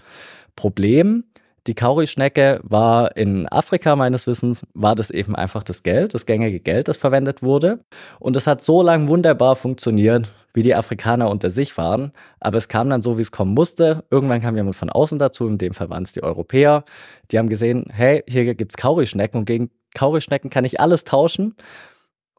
Problem, 0.55 1.25
die 1.67 1.75
Kaurischnecke 1.75 2.61
war 2.65 3.17
in 3.17 3.49
Afrika 3.49 3.95
meines 3.95 4.27
Wissens, 4.27 4.63
war 4.75 4.95
das 4.97 5.11
eben 5.11 5.37
einfach 5.37 5.63
das 5.63 5.83
Geld, 5.83 6.15
das 6.15 6.27
gängige 6.27 6.61
Geld, 6.61 6.89
das 6.89 6.97
verwendet 6.97 7.43
wurde. 7.43 7.81
Und 8.19 8.37
es 8.37 8.47
hat 8.47 8.63
so 8.63 8.83
lange 8.83 9.09
wunderbar 9.09 9.55
funktioniert, 9.55 10.33
wie 10.55 10.63
die 10.63 10.75
Afrikaner 10.75 11.31
unter 11.31 11.51
sich 11.51 11.77
waren. 11.79 12.13
Aber 12.41 12.59
es 12.59 12.69
kam 12.69 12.91
dann 12.91 13.03
so, 13.03 13.17
wie 13.17 13.23
es 13.23 13.31
kommen 13.31 13.55
musste. 13.55 14.05
Irgendwann 14.11 14.43
kam 14.43 14.57
jemand 14.57 14.77
von 14.77 14.91
außen 14.91 15.19
dazu, 15.19 15.47
in 15.47 15.59
dem 15.59 15.73
Fall 15.73 15.89
waren 15.89 16.03
es 16.03 16.13
die 16.13 16.23
Europäer. 16.23 16.85
Die 17.31 17.39
haben 17.39 17.49
gesehen, 17.49 17.87
hey, 17.93 18.25
hier 18.29 18.55
gibt 18.55 18.73
es 18.73 18.77
Kaurischnecken 18.77 19.39
und 19.39 19.47
gegen 19.47 19.71
Kaurischnecken 19.95 20.51
kann 20.51 20.65
ich 20.65 20.81
alles 20.81 21.05
tauschen. 21.05 21.55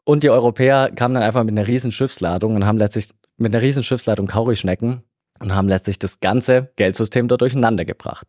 Und 0.04 0.22
die 0.22 0.30
Europäer 0.30 0.90
kamen 0.94 1.14
dann 1.14 1.22
einfach 1.22 1.44
mit 1.44 1.52
einer 1.52 1.66
riesen 1.66 1.92
Schiffsladung 1.92 2.56
und 2.56 2.66
haben 2.66 2.78
letztlich 2.78 3.08
mit 3.36 3.54
einer 3.54 3.62
riesen 3.62 3.82
Schiffsladung 3.82 4.26
Kaurischnecken 4.26 5.02
und 5.40 5.54
haben 5.54 5.68
letztlich 5.68 5.98
das 5.98 6.20
ganze 6.20 6.70
Geldsystem 6.76 7.26
da 7.28 7.36
durcheinander 7.36 7.84
gebracht. 7.84 8.26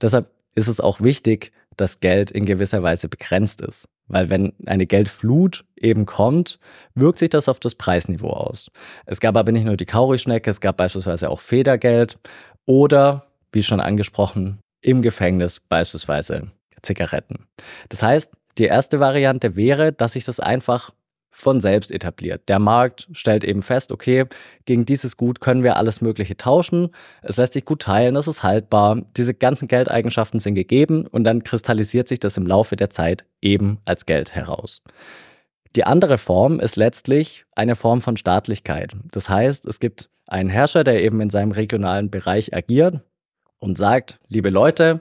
Deshalb 0.00 0.30
ist 0.54 0.68
es 0.68 0.80
auch 0.80 1.00
wichtig, 1.00 1.52
dass 1.76 2.00
Geld 2.00 2.30
in 2.30 2.46
gewisser 2.46 2.82
Weise 2.82 3.08
begrenzt 3.08 3.60
ist. 3.60 3.88
Weil 4.08 4.30
wenn 4.30 4.52
eine 4.66 4.86
Geldflut 4.86 5.64
eben 5.76 6.06
kommt, 6.06 6.58
wirkt 6.94 7.18
sich 7.18 7.30
das 7.30 7.48
auf 7.48 7.60
das 7.60 7.74
Preisniveau 7.74 8.30
aus. 8.30 8.70
Es 9.06 9.20
gab 9.20 9.36
aber 9.36 9.52
nicht 9.52 9.64
nur 9.64 9.76
die 9.76 9.86
Kaurischnecke, 9.86 10.50
es 10.50 10.60
gab 10.60 10.78
beispielsweise 10.78 11.30
auch 11.30 11.40
Federgeld 11.40 12.18
oder, 12.64 13.26
wie 13.52 13.62
schon 13.62 13.80
angesprochen, 13.80 14.58
im 14.80 15.02
Gefängnis 15.02 15.60
beispielsweise 15.60 16.50
Zigaretten. 16.82 17.46
Das 17.88 18.02
heißt, 18.02 18.32
die 18.58 18.64
erste 18.64 19.00
Variante 19.00 19.56
wäre, 19.56 19.92
dass 19.92 20.12
sich 20.12 20.24
das 20.24 20.40
einfach 20.40 20.90
von 21.30 21.60
selbst 21.60 21.92
etabliert. 21.92 22.48
Der 22.48 22.58
Markt 22.58 23.08
stellt 23.12 23.44
eben 23.44 23.62
fest, 23.62 23.92
okay, 23.92 24.24
gegen 24.64 24.86
dieses 24.86 25.16
Gut 25.16 25.40
können 25.40 25.62
wir 25.62 25.76
alles 25.76 26.00
Mögliche 26.00 26.36
tauschen, 26.36 26.88
es 27.22 27.36
lässt 27.36 27.52
sich 27.52 27.64
gut 27.64 27.82
teilen, 27.82 28.16
es 28.16 28.26
ist 28.26 28.42
haltbar, 28.42 29.02
diese 29.16 29.34
ganzen 29.34 29.68
Geldeigenschaften 29.68 30.40
sind 30.40 30.54
gegeben 30.54 31.06
und 31.06 31.24
dann 31.24 31.44
kristallisiert 31.44 32.08
sich 32.08 32.18
das 32.18 32.36
im 32.36 32.46
Laufe 32.46 32.76
der 32.76 32.90
Zeit 32.90 33.24
eben 33.40 33.78
als 33.84 34.06
Geld 34.06 34.34
heraus. 34.34 34.82
Die 35.76 35.84
andere 35.84 36.18
Form 36.18 36.60
ist 36.60 36.76
letztlich 36.76 37.44
eine 37.54 37.76
Form 37.76 38.00
von 38.00 38.16
Staatlichkeit. 38.16 38.96
Das 39.12 39.28
heißt, 39.28 39.66
es 39.66 39.80
gibt 39.80 40.08
einen 40.26 40.48
Herrscher, 40.48 40.82
der 40.82 41.04
eben 41.04 41.20
in 41.20 41.30
seinem 41.30 41.52
regionalen 41.52 42.10
Bereich 42.10 42.54
agiert 42.54 43.02
und 43.58 43.76
sagt, 43.76 44.18
liebe 44.28 44.50
Leute, 44.50 45.00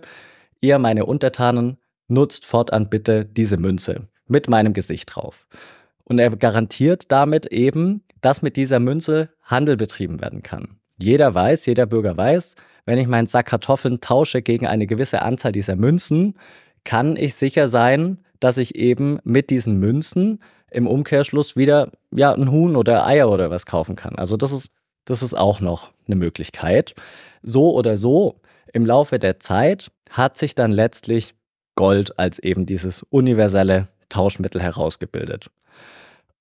ihr 0.60 0.78
meine 0.78 1.06
Untertanen, 1.06 1.78
nutzt 2.08 2.46
fortan 2.46 2.90
bitte 2.90 3.26
diese 3.26 3.58
Münze 3.58 4.08
mit 4.28 4.50
meinem 4.50 4.74
Gesicht 4.74 5.16
drauf. 5.16 5.48
Und 6.04 6.20
er 6.20 6.30
garantiert 6.36 7.12
damit 7.12 7.48
eben, 7.48 8.04
dass 8.22 8.42
mit 8.42 8.56
dieser 8.56 8.80
Münze 8.80 9.30
Handel 9.44 9.78
betrieben 9.78 10.22
werden 10.22 10.44
kann. 10.44 10.78
Jeder 10.98 11.34
weiß, 11.34 11.66
jeder 11.66 11.86
Bürger 11.86 12.18
weiß, 12.18 12.56
wenn 12.86 12.98
ich 12.98 13.08
meinen 13.08 13.28
Sack 13.28 13.48
Kartoffeln 13.48 14.00
tausche 14.00 14.42
gegen 14.42 14.66
eine 14.66 14.88
gewisse 14.88 15.22
Anzahl 15.22 15.52
dieser 15.52 15.76
Münzen, 15.76 16.36
kann 16.84 17.18
ich 17.18 17.36
sicher 17.36 17.68
sein, 17.68 18.20
dass 18.40 18.58
ich 18.58 18.76
eben 18.76 19.20
mit 19.24 19.50
diesen 19.50 19.80
Münzen 19.80 20.40
im 20.72 20.88
Umkehrschluss 20.88 21.56
wieder 21.56 21.92
ja 22.12 22.34
ein 22.34 22.52
Huhn 22.52 22.76
oder 22.76 23.06
Eier 23.06 23.30
oder 23.30 23.50
was 23.50 23.66
kaufen 23.66 23.96
kann. 23.96 24.16
Also 24.16 24.38
das 24.38 24.52
ist 24.52 24.72
das 25.08 25.24
ist 25.24 25.34
auch 25.34 25.62
noch 25.62 25.92
eine 26.06 26.16
Möglichkeit. 26.16 26.94
So 27.42 27.74
oder 27.74 27.96
so 27.96 28.42
im 28.74 28.86
Laufe 28.86 29.20
der 29.20 29.40
Zeit 29.40 29.90
hat 30.10 30.38
sich 30.38 30.54
dann 30.54 30.72
letztlich 30.72 31.34
Gold 31.78 32.20
als 32.20 32.40
eben 32.40 32.66
dieses 32.66 33.04
universelle 33.04 33.88
Tauschmittel 34.10 34.62
herausgebildet. 34.62 35.50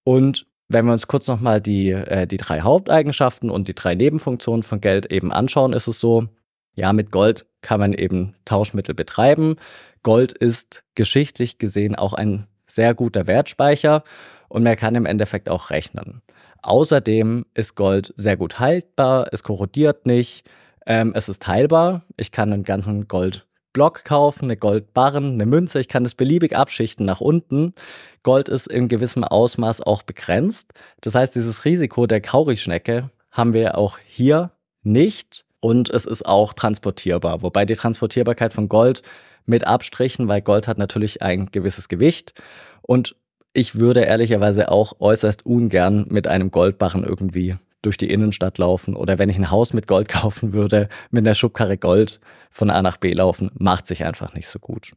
Und 0.03 0.47
wenn 0.69 0.87
wir 0.87 0.93
uns 0.93 1.07
kurz 1.07 1.29
nochmal 1.29 1.61
die, 1.61 1.91
äh, 1.91 2.27
die 2.27 2.39
drei 2.39 2.63
Haupteigenschaften 2.63 3.51
und 3.51 3.69
die 3.69 3.75
drei 3.75 3.95
Nebenfunktionen 3.95 4.65
von 4.65 4.81
Geld 4.81 5.07
eben 5.13 5.31
anschauen, 5.31 5.73
ist 5.73 5.87
es 5.87 6.01
so, 6.01 6.27
ja, 6.75 6.93
mit 6.93 7.13
Gold 7.13 7.47
kann 7.63 7.79
man 7.79 7.93
eben 7.93 8.35
Tauschmittel 8.45 8.95
betreiben. 8.95 9.57
Gold 10.03 10.33
ist 10.33 10.83
geschichtlich 10.95 11.59
gesehen 11.59 11.95
auch 11.95 12.13
ein 12.13 12.47
sehr 12.67 12.95
guter 12.95 13.27
Wertspeicher 13.27 14.03
und 14.49 14.65
man 14.65 14.77
kann 14.77 14.95
im 14.95 15.07
Endeffekt 15.07 15.49
auch 15.49 15.71
rechnen. 15.71 16.23
Außerdem 16.63 17.47
ist 17.55 17.77
Gold 17.77 18.13
sehr 18.17 18.37
gut 18.37 18.59
haltbar, 18.59 19.29
es 19.33 19.43
korrodiert 19.43 20.07
nicht, 20.07 20.49
ähm, 20.87 21.13
es 21.15 21.29
ist 21.29 21.43
teilbar. 21.43 22.03
Ich 22.17 22.33
kann 22.33 22.53
einen 22.53 22.65
ganzen 22.65 23.09
Gold 23.09 23.46
Block 23.77 24.05
kaufen, 24.05 24.47
eine 24.47 24.57
Goldbarren, 24.57 25.35
eine 25.35 25.45
Münze. 25.45 25.79
Ich 25.81 25.89
kann 25.89 26.03
das 26.03 26.15
beliebig 26.15 26.57
abschichten 26.57 27.05
nach 27.05 27.21
unten. 27.21 27.75
Gold 28.23 28.49
ist 28.49 28.69
in 28.69 28.89
gewissem 28.89 29.23
Ausmaß 29.23 29.83
auch 29.83 30.03
begrenzt. 30.03 30.73
Das 31.03 31.15
heißt, 31.15 31.35
dieses 31.35 31.67
Risiko 31.67 32.07
der 32.07 32.23
Kaurischnecke 32.23 33.11
haben 33.31 33.53
wir 33.53 33.77
auch 33.77 33.99
hier 34.07 34.51
nicht. 34.83 35.45
Und 35.61 35.91
es 35.91 36.07
ist 36.07 36.25
auch 36.25 36.55
transportierbar. 36.55 37.43
Wobei 37.43 37.67
die 37.67 37.75
Transportierbarkeit 37.75 38.55
von 38.55 38.71
Gold 38.71 39.03
mit 39.45 39.67
Abstrichen, 39.67 40.27
weil 40.27 40.41
Gold 40.41 40.69
hat 40.69 40.79
natürlich 40.79 41.21
ein 41.21 41.51
gewisses 41.51 41.91
Gewicht. 41.91 42.33
Und 42.81 43.15
ich 43.53 43.75
würde 43.75 44.01
ehrlicherweise 44.01 44.71
auch 44.71 44.95
äußerst 45.01 45.45
ungern 45.45 46.07
mit 46.09 46.27
einem 46.27 46.51
Goldbarren 46.51 47.05
irgendwie 47.05 47.57
durch 47.87 47.97
die 47.97 48.11
Innenstadt 48.11 48.59
laufen 48.59 48.95
oder 48.97 49.19
wenn 49.19 49.31
ich 49.31 49.39
ein 49.39 49.51
Haus 49.51 49.73
mit 49.73 49.87
Gold 49.87 50.09
kaufen 50.21 50.53
würde, 50.53 50.89
mit 51.11 51.25
einer 51.25 51.35
Schubkarre 51.35 51.79
Gold 51.79 52.21
von 52.51 52.69
A 52.71 52.83
nach 52.83 52.97
B 52.97 53.13
laufen, 53.13 53.51
macht 53.55 53.87
sich 53.87 54.05
einfach 54.05 54.35
nicht 54.35 54.49
so 54.49 54.59
gut. 54.59 54.93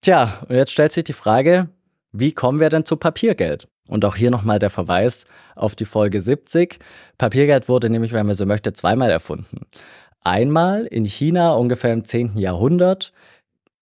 Tja, 0.00 0.40
und 0.48 0.56
jetzt 0.56 0.72
stellt 0.72 0.92
sich 0.92 1.04
die 1.04 1.12
Frage, 1.12 1.68
wie 2.12 2.32
kommen 2.32 2.60
wir 2.60 2.70
denn 2.70 2.84
zu 2.84 2.96
Papiergeld? 2.96 3.68
Und 3.86 4.04
auch 4.04 4.16
hier 4.16 4.30
nochmal 4.30 4.58
der 4.58 4.70
Verweis 4.70 5.26
auf 5.56 5.74
die 5.74 5.84
Folge 5.84 6.20
70. 6.20 6.78
Papiergeld 7.18 7.68
wurde 7.68 7.90
nämlich, 7.90 8.12
wenn 8.12 8.26
man 8.26 8.34
so 8.34 8.46
möchte, 8.46 8.72
zweimal 8.72 9.10
erfunden. 9.10 9.66
Einmal 10.22 10.86
in 10.86 11.04
China 11.04 11.52
ungefähr 11.52 11.92
im 11.92 12.04
10. 12.04 12.38
Jahrhundert 12.38 13.12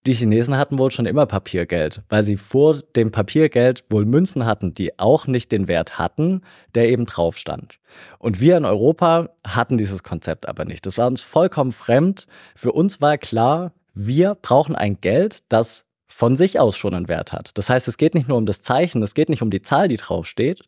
die 0.06 0.14
Chinesen 0.14 0.56
hatten 0.56 0.78
wohl 0.78 0.90
schon 0.90 1.06
immer 1.06 1.26
Papiergeld, 1.26 2.02
weil 2.08 2.24
sie 2.24 2.36
vor 2.36 2.82
dem 2.96 3.12
Papiergeld 3.12 3.84
wohl 3.88 4.04
Münzen 4.04 4.44
hatten, 4.44 4.74
die 4.74 4.98
auch 4.98 5.26
nicht 5.26 5.52
den 5.52 5.68
Wert 5.68 5.98
hatten, 5.98 6.42
der 6.74 6.88
eben 6.88 7.06
drauf 7.06 7.38
stand. 7.38 7.78
Und 8.18 8.40
wir 8.40 8.56
in 8.56 8.64
Europa 8.64 9.30
hatten 9.46 9.78
dieses 9.78 10.02
Konzept 10.02 10.48
aber 10.48 10.64
nicht. 10.64 10.86
Das 10.86 10.98
war 10.98 11.06
uns 11.06 11.22
vollkommen 11.22 11.72
fremd. 11.72 12.26
Für 12.56 12.72
uns 12.72 13.00
war 13.00 13.16
klar, 13.16 13.72
wir 13.94 14.34
brauchen 14.34 14.74
ein 14.74 15.00
Geld, 15.00 15.38
das 15.48 15.86
von 16.08 16.36
sich 16.36 16.58
aus 16.58 16.76
schon 16.76 16.94
einen 16.94 17.08
Wert 17.08 17.32
hat. 17.32 17.56
Das 17.56 17.70
heißt, 17.70 17.86
es 17.88 17.96
geht 17.96 18.14
nicht 18.14 18.28
nur 18.28 18.38
um 18.38 18.46
das 18.46 18.60
Zeichen, 18.60 19.02
es 19.02 19.14
geht 19.14 19.28
nicht 19.28 19.42
um 19.42 19.50
die 19.50 19.62
Zahl, 19.62 19.88
die 19.88 19.96
draufsteht. 19.96 20.62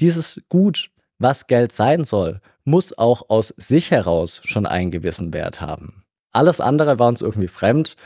Dieses 0.00 0.42
Gut, 0.48 0.90
was 1.18 1.46
Geld 1.46 1.72
sein 1.72 2.04
soll, 2.04 2.40
muss 2.64 2.96
auch 2.98 3.30
aus 3.30 3.54
sich 3.56 3.90
heraus 3.92 4.40
schon 4.44 4.66
einen 4.66 4.90
gewissen 4.90 5.32
Wert 5.32 5.60
haben. 5.60 6.04
Alles 6.32 6.60
andere 6.60 6.98
war 6.98 7.08
uns 7.08 7.22
irgendwie 7.22 7.48
fremd 7.48 7.96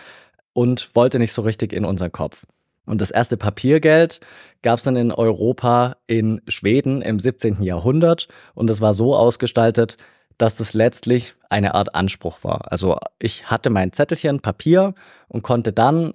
und 0.59 0.91
wollte 0.95 1.21
nicht 1.21 1.33
so 1.33 1.43
richtig 1.43 1.73
in 1.73 1.85
unseren 1.85 2.11
Kopf. 2.11 2.45
Und 2.85 3.01
das 3.01 3.13
erste 3.13 3.37
Papiergeld 3.37 4.19
gab 4.63 4.79
es 4.79 4.85
dann 4.85 4.97
in 4.97 5.13
Europa 5.13 5.99
in 6.09 6.41
Schweden 6.49 7.01
im 7.01 7.21
17. 7.21 7.63
Jahrhundert 7.63 8.27
und 8.55 8.67
das 8.69 8.81
war 8.81 8.93
so 8.93 9.15
ausgestaltet, 9.15 9.99
dass 10.37 10.57
das 10.57 10.75
letztlich 10.75 11.37
eine 11.49 11.77
Art 11.77 11.95
Anspruch 11.95 12.43
war. 12.43 12.73
Also 12.73 12.99
ich 13.21 13.49
hatte 13.49 13.71
mein 13.71 13.93
Zettelchen 13.93 14.41
Papier 14.41 14.95
und 15.29 15.43
konnte 15.43 15.73
dann 15.73 16.15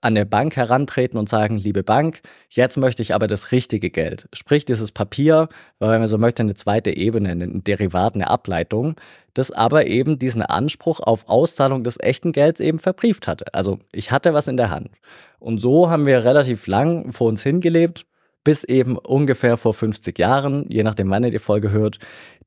an 0.00 0.14
der 0.14 0.24
Bank 0.24 0.56
herantreten 0.56 1.18
und 1.18 1.28
sagen, 1.28 1.58
liebe 1.58 1.82
Bank, 1.82 2.20
jetzt 2.48 2.76
möchte 2.76 3.02
ich 3.02 3.14
aber 3.14 3.26
das 3.26 3.52
richtige 3.52 3.90
Geld. 3.90 4.28
Sprich, 4.32 4.64
dieses 4.64 4.92
Papier 4.92 5.48
war, 5.78 5.90
wenn 5.90 6.00
man 6.00 6.08
so 6.08 6.18
möchte, 6.18 6.42
eine 6.42 6.54
zweite 6.54 6.96
Ebene, 6.96 7.30
ein 7.30 7.64
Derivat, 7.64 8.14
eine 8.14 8.28
Ableitung, 8.28 8.96
das 9.34 9.50
aber 9.50 9.86
eben 9.86 10.18
diesen 10.18 10.42
Anspruch 10.42 11.00
auf 11.00 11.28
Auszahlung 11.28 11.84
des 11.84 11.98
echten 12.00 12.32
Gelds 12.32 12.60
eben 12.60 12.78
verbrieft 12.78 13.28
hatte. 13.28 13.54
Also 13.54 13.78
ich 13.92 14.10
hatte 14.10 14.34
was 14.34 14.48
in 14.48 14.56
der 14.56 14.70
Hand. 14.70 14.90
Und 15.38 15.60
so 15.60 15.90
haben 15.90 16.06
wir 16.06 16.24
relativ 16.24 16.66
lang 16.66 17.12
vor 17.12 17.28
uns 17.28 17.42
hingelebt, 17.42 18.06
bis 18.44 18.64
eben 18.64 18.96
ungefähr 18.96 19.56
vor 19.56 19.74
50 19.74 20.18
Jahren, 20.18 20.64
je 20.68 20.82
nachdem 20.82 21.10
wann 21.10 21.24
ihr 21.24 21.30
die 21.30 21.38
Folge 21.38 21.70
hört, 21.70 21.98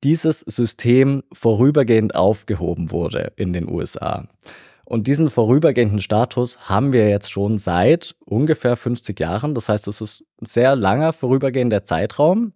dieses 0.04 0.40
System 0.40 1.24
vorübergehend 1.32 2.16
aufgehoben 2.16 2.92
wurde 2.92 3.34
in 3.36 3.54
den 3.54 3.70
USA. 3.70 4.28
Und 4.86 5.08
diesen 5.08 5.30
vorübergehenden 5.30 6.02
Status 6.02 6.70
haben 6.70 6.94
wir 6.94 7.10
jetzt 7.10 7.32
schon 7.32 7.58
seit 7.58 8.16
ungefähr 8.26 8.76
50 8.76 9.20
Jahren. 9.20 9.56
Das 9.56 9.70
heißt, 9.70 9.88
es 9.88 10.02
ist 10.02 10.26
ein 10.42 10.46
sehr 10.46 10.76
langer 10.76 11.14
vorübergehender 11.14 11.84
Zeitraum. 11.84 12.54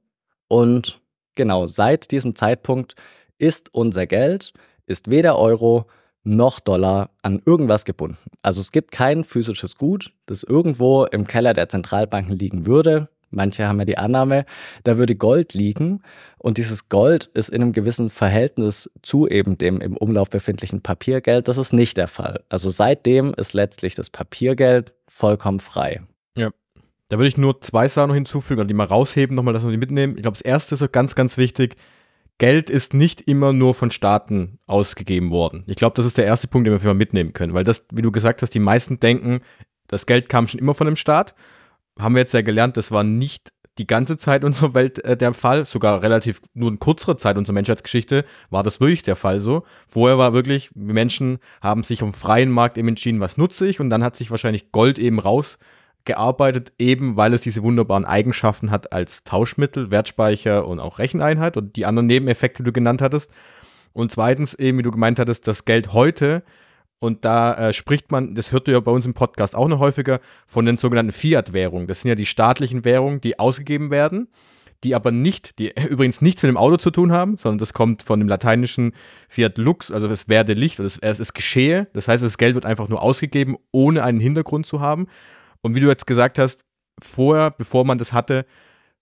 Und 0.47 1.01
genau 1.35 1.67
seit 1.67 2.11
diesem 2.11 2.35
Zeitpunkt 2.35 2.95
ist 3.37 3.73
unser 3.73 4.07
Geld, 4.07 4.53
ist 4.85 5.09
weder 5.09 5.37
Euro 5.37 5.85
noch 6.23 6.59
Dollar 6.59 7.11
an 7.21 7.41
irgendwas 7.45 7.85
gebunden. 7.85 8.17
Also 8.41 8.59
es 8.59 8.71
gibt 8.71 8.91
kein 8.91 9.23
physisches 9.23 9.77
Gut, 9.77 10.11
das 10.25 10.43
irgendwo 10.43 11.05
im 11.05 11.27
Keller 11.27 11.53
der 11.53 11.69
Zentralbanken 11.69 12.37
liegen 12.37 12.65
würde. 12.65 13.09
Manche 13.29 13.67
haben 13.67 13.79
ja 13.79 13.85
die 13.85 13.97
Annahme, 13.97 14.45
da 14.83 14.97
würde 14.97 15.15
Gold 15.15 15.53
liegen 15.53 16.01
und 16.37 16.57
dieses 16.57 16.89
Gold 16.89 17.29
ist 17.33 17.49
in 17.49 17.61
einem 17.61 17.73
gewissen 17.73 18.09
Verhältnis 18.09 18.89
zu 19.01 19.27
eben 19.27 19.57
dem 19.57 19.81
im 19.81 19.97
Umlauf 19.97 20.29
befindlichen 20.29 20.81
Papiergeld. 20.81 21.47
Das 21.47 21.57
ist 21.57 21.73
nicht 21.73 21.97
der 21.97 22.07
Fall. 22.07 22.43
Also 22.49 22.69
seitdem 22.69 23.33
ist 23.33 23.53
letztlich 23.53 23.95
das 23.95 24.09
Papiergeld 24.09 24.93
vollkommen 25.07 25.59
frei. 25.59 26.01
Ja. 26.37 26.51
Da 27.09 27.17
würde 27.17 27.27
ich 27.27 27.37
nur 27.37 27.61
zwei 27.61 27.87
Sachen 27.87 28.09
noch 28.09 28.15
hinzufügen 28.15 28.61
und 28.61 28.67
die 28.67 28.73
mal 28.73 28.87
rausheben, 28.87 29.35
nochmal, 29.35 29.53
dass 29.53 29.63
wir 29.63 29.71
die 29.71 29.77
mitnehmen. 29.77 30.15
Ich 30.15 30.23
glaube, 30.23 30.37
das 30.37 30.41
erste 30.41 30.75
ist 30.75 30.91
ganz, 30.91 31.15
ganz 31.15 31.37
wichtig. 31.37 31.75
Geld 32.37 32.69
ist 32.69 32.93
nicht 32.93 33.21
immer 33.21 33.53
nur 33.53 33.73
von 33.73 33.91
Staaten 33.91 34.59
ausgegeben 34.65 35.31
worden. 35.31 35.63
Ich 35.67 35.77
glaube, 35.77 35.95
das 35.95 36.05
ist 36.05 36.17
der 36.17 36.25
erste 36.25 36.47
Punkt, 36.47 36.67
den 36.67 36.83
wir 36.83 36.93
mitnehmen 36.93 37.33
können, 37.33 37.53
weil 37.53 37.63
das, 37.63 37.85
wie 37.91 38.01
du 38.01 38.11
gesagt 38.11 38.41
hast, 38.41 38.53
die 38.53 38.59
meisten 38.59 38.99
denken, 38.99 39.39
das 39.87 40.05
Geld 40.05 40.27
kam 40.27 40.47
schon 40.47 40.59
immer 40.59 40.73
von 40.73 40.87
dem 40.87 40.97
Staat. 40.97 41.33
Haben 41.99 42.15
wir 42.15 42.21
jetzt 42.21 42.33
ja 42.33 42.41
gelernt, 42.41 42.77
das 42.77 42.91
war 42.91 43.03
nicht 43.03 43.51
die 43.77 43.87
ganze 43.87 44.17
Zeit 44.17 44.43
unserer 44.43 44.73
Welt 44.73 45.03
äh, 45.03 45.17
der 45.17 45.33
Fall, 45.33 45.65
sogar 45.65 46.01
relativ 46.01 46.41
nur 46.53 46.69
in 46.69 46.79
kürzerer 46.79 47.17
Zeit 47.17 47.37
unserer 47.37 47.55
Menschheitsgeschichte 47.55 48.23
war 48.49 48.63
das 48.63 48.79
wirklich 48.79 49.03
der 49.03 49.15
Fall 49.15 49.41
so. 49.41 49.63
Vorher 49.87 50.17
war 50.17 50.33
wirklich, 50.33 50.71
Menschen 50.75 51.39
haben 51.61 51.83
sich 51.83 52.01
um 52.01 52.13
freien 52.13 52.51
Markt 52.51 52.77
eben 52.77 52.87
entschieden, 52.87 53.19
was 53.19 53.37
nutze 53.37 53.67
ich 53.67 53.79
und 53.79 53.89
dann 53.89 54.03
hat 54.03 54.15
sich 54.15 54.31
wahrscheinlich 54.31 54.71
Gold 54.71 54.97
eben 54.97 55.19
raus 55.19 55.57
gearbeitet, 56.05 56.71
eben 56.77 57.17
weil 57.17 57.33
es 57.33 57.41
diese 57.41 57.63
wunderbaren 57.63 58.05
Eigenschaften 58.05 58.71
hat 58.71 58.93
als 58.93 59.23
Tauschmittel, 59.23 59.91
Wertspeicher 59.91 60.67
und 60.67 60.79
auch 60.79 60.99
Recheneinheit 60.99 61.57
und 61.57 61.75
die 61.75 61.85
anderen 61.85 62.07
Nebeneffekte, 62.07 62.63
die 62.63 62.67
du 62.67 62.71
genannt 62.71 63.01
hattest. 63.01 63.31
Und 63.91 64.11
zweitens 64.11 64.53
eben, 64.53 64.77
wie 64.77 64.83
du 64.83 64.91
gemeint 64.91 65.19
hattest, 65.19 65.47
das 65.47 65.65
Geld 65.65 65.93
heute, 65.93 66.43
und 66.99 67.25
da 67.25 67.69
äh, 67.69 67.73
spricht 67.73 68.11
man, 68.11 68.35
das 68.35 68.51
hört 68.51 68.67
ihr 68.67 68.73
ja 68.73 68.79
bei 68.79 68.91
uns 68.91 69.05
im 69.05 69.13
Podcast 69.13 69.55
auch 69.55 69.67
noch 69.67 69.79
häufiger, 69.79 70.19
von 70.47 70.65
den 70.65 70.77
sogenannten 70.77 71.11
Fiat-Währungen. 71.11 71.87
Das 71.87 72.01
sind 72.01 72.09
ja 72.09 72.15
die 72.15 72.25
staatlichen 72.25 72.85
Währungen, 72.85 73.21
die 73.21 73.37
ausgegeben 73.37 73.91
werden, 73.91 74.27
die 74.83 74.95
aber 74.95 75.11
nicht, 75.11 75.59
die 75.59 75.73
übrigens 75.89 76.21
nichts 76.21 76.43
mit 76.43 76.49
dem 76.49 76.57
Auto 76.57 76.77
zu 76.77 76.91
tun 76.91 77.11
haben, 77.11 77.37
sondern 77.37 77.59
das 77.59 77.73
kommt 77.73 78.03
von 78.03 78.19
dem 78.19 78.29
lateinischen 78.29 78.93
Fiat 79.29 79.57
Lux, 79.57 79.91
also 79.91 80.07
es 80.07 80.29
werde 80.29 80.53
Licht 80.53 80.79
oder 80.79 80.87
es, 80.87 80.97
es 80.99 81.19
ist 81.19 81.33
geschehe. 81.33 81.87
Das 81.93 82.07
heißt, 82.07 82.23
das 82.23 82.37
Geld 82.37 82.55
wird 82.55 82.65
einfach 82.65 82.87
nur 82.87 83.01
ausgegeben, 83.01 83.57
ohne 83.71 84.03
einen 84.03 84.19
Hintergrund 84.19 84.65
zu 84.65 84.79
haben. 84.79 85.07
Und 85.61 85.75
wie 85.75 85.79
du 85.79 85.87
jetzt 85.87 86.07
gesagt 86.07 86.39
hast, 86.39 86.61
vorher, 87.01 87.51
bevor 87.51 87.85
man 87.85 87.97
das 87.97 88.13
hatte, 88.13 88.45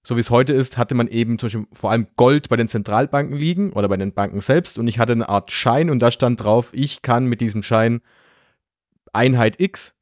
so 0.05 0.17
wie 0.17 0.19
es 0.19 0.29
heute 0.29 0.53
ist, 0.53 0.77
hatte 0.77 0.95
man 0.95 1.07
eben 1.07 1.39
zum 1.39 1.47
Beispiel 1.47 1.67
vor 1.71 1.91
allem 1.91 2.07
Gold 2.17 2.49
bei 2.49 2.57
den 2.57 2.67
Zentralbanken 2.67 3.37
liegen 3.37 3.71
oder 3.71 3.87
bei 3.87 3.97
den 3.97 4.13
Banken 4.13 4.41
selbst 4.41 4.77
und 4.77 4.87
ich 4.87 4.99
hatte 4.99 5.13
eine 5.13 5.29
Art 5.29 5.51
Schein 5.51 5.89
und 5.89 5.99
da 5.99 6.11
stand 6.11 6.43
drauf, 6.43 6.71
ich 6.73 7.01
kann 7.01 7.25
mit 7.27 7.41
diesem 7.41 7.63
Schein 7.63 8.01
Einheit 9.13 9.59
X 9.59 9.93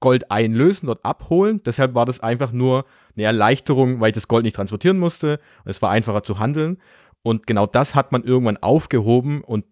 Gold 0.00 0.30
einlösen, 0.30 0.86
dort 0.86 1.04
abholen. 1.04 1.60
Deshalb 1.64 1.94
war 1.94 2.06
das 2.06 2.20
einfach 2.20 2.50
nur 2.50 2.86
eine 3.16 3.24
Erleichterung, 3.24 4.00
weil 4.00 4.08
ich 4.08 4.14
das 4.14 4.28
Gold 4.28 4.44
nicht 4.44 4.56
transportieren 4.56 4.98
musste 4.98 5.38
es 5.64 5.80
war 5.80 5.90
einfacher 5.90 6.22
zu 6.22 6.38
handeln. 6.38 6.78
Und 7.22 7.46
genau 7.46 7.66
das 7.66 7.94
hat 7.94 8.12
man 8.12 8.24
irgendwann 8.24 8.56
aufgehoben 8.56 9.42
und 9.42 9.64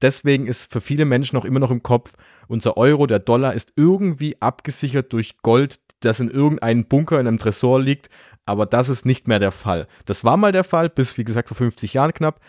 deswegen 0.00 0.46
ist 0.46 0.70
für 0.70 0.80
viele 0.80 1.04
Menschen 1.04 1.36
auch 1.36 1.44
immer 1.44 1.60
noch 1.60 1.70
im 1.70 1.82
Kopf, 1.82 2.12
unser 2.46 2.76
Euro, 2.76 3.06
der 3.06 3.18
Dollar 3.18 3.54
ist 3.54 3.72
irgendwie 3.76 4.40
abgesichert 4.40 5.12
durch 5.12 5.38
Gold, 5.42 5.80
das 6.04 6.20
in 6.20 6.30
irgendeinem 6.30 6.84
Bunker 6.84 7.20
in 7.20 7.26
einem 7.26 7.38
Tresor 7.38 7.80
liegt, 7.80 8.08
aber 8.46 8.66
das 8.66 8.88
ist 8.88 9.06
nicht 9.06 9.28
mehr 9.28 9.38
der 9.38 9.52
Fall. 9.52 9.86
Das 10.04 10.24
war 10.24 10.36
mal 10.36 10.52
der 10.52 10.64
Fall, 10.64 10.88
bis 10.88 11.16
wie 11.18 11.24
gesagt 11.24 11.48
vor 11.48 11.56
50 11.56 11.94
Jahren 11.94 12.12
knapp. 12.12 12.40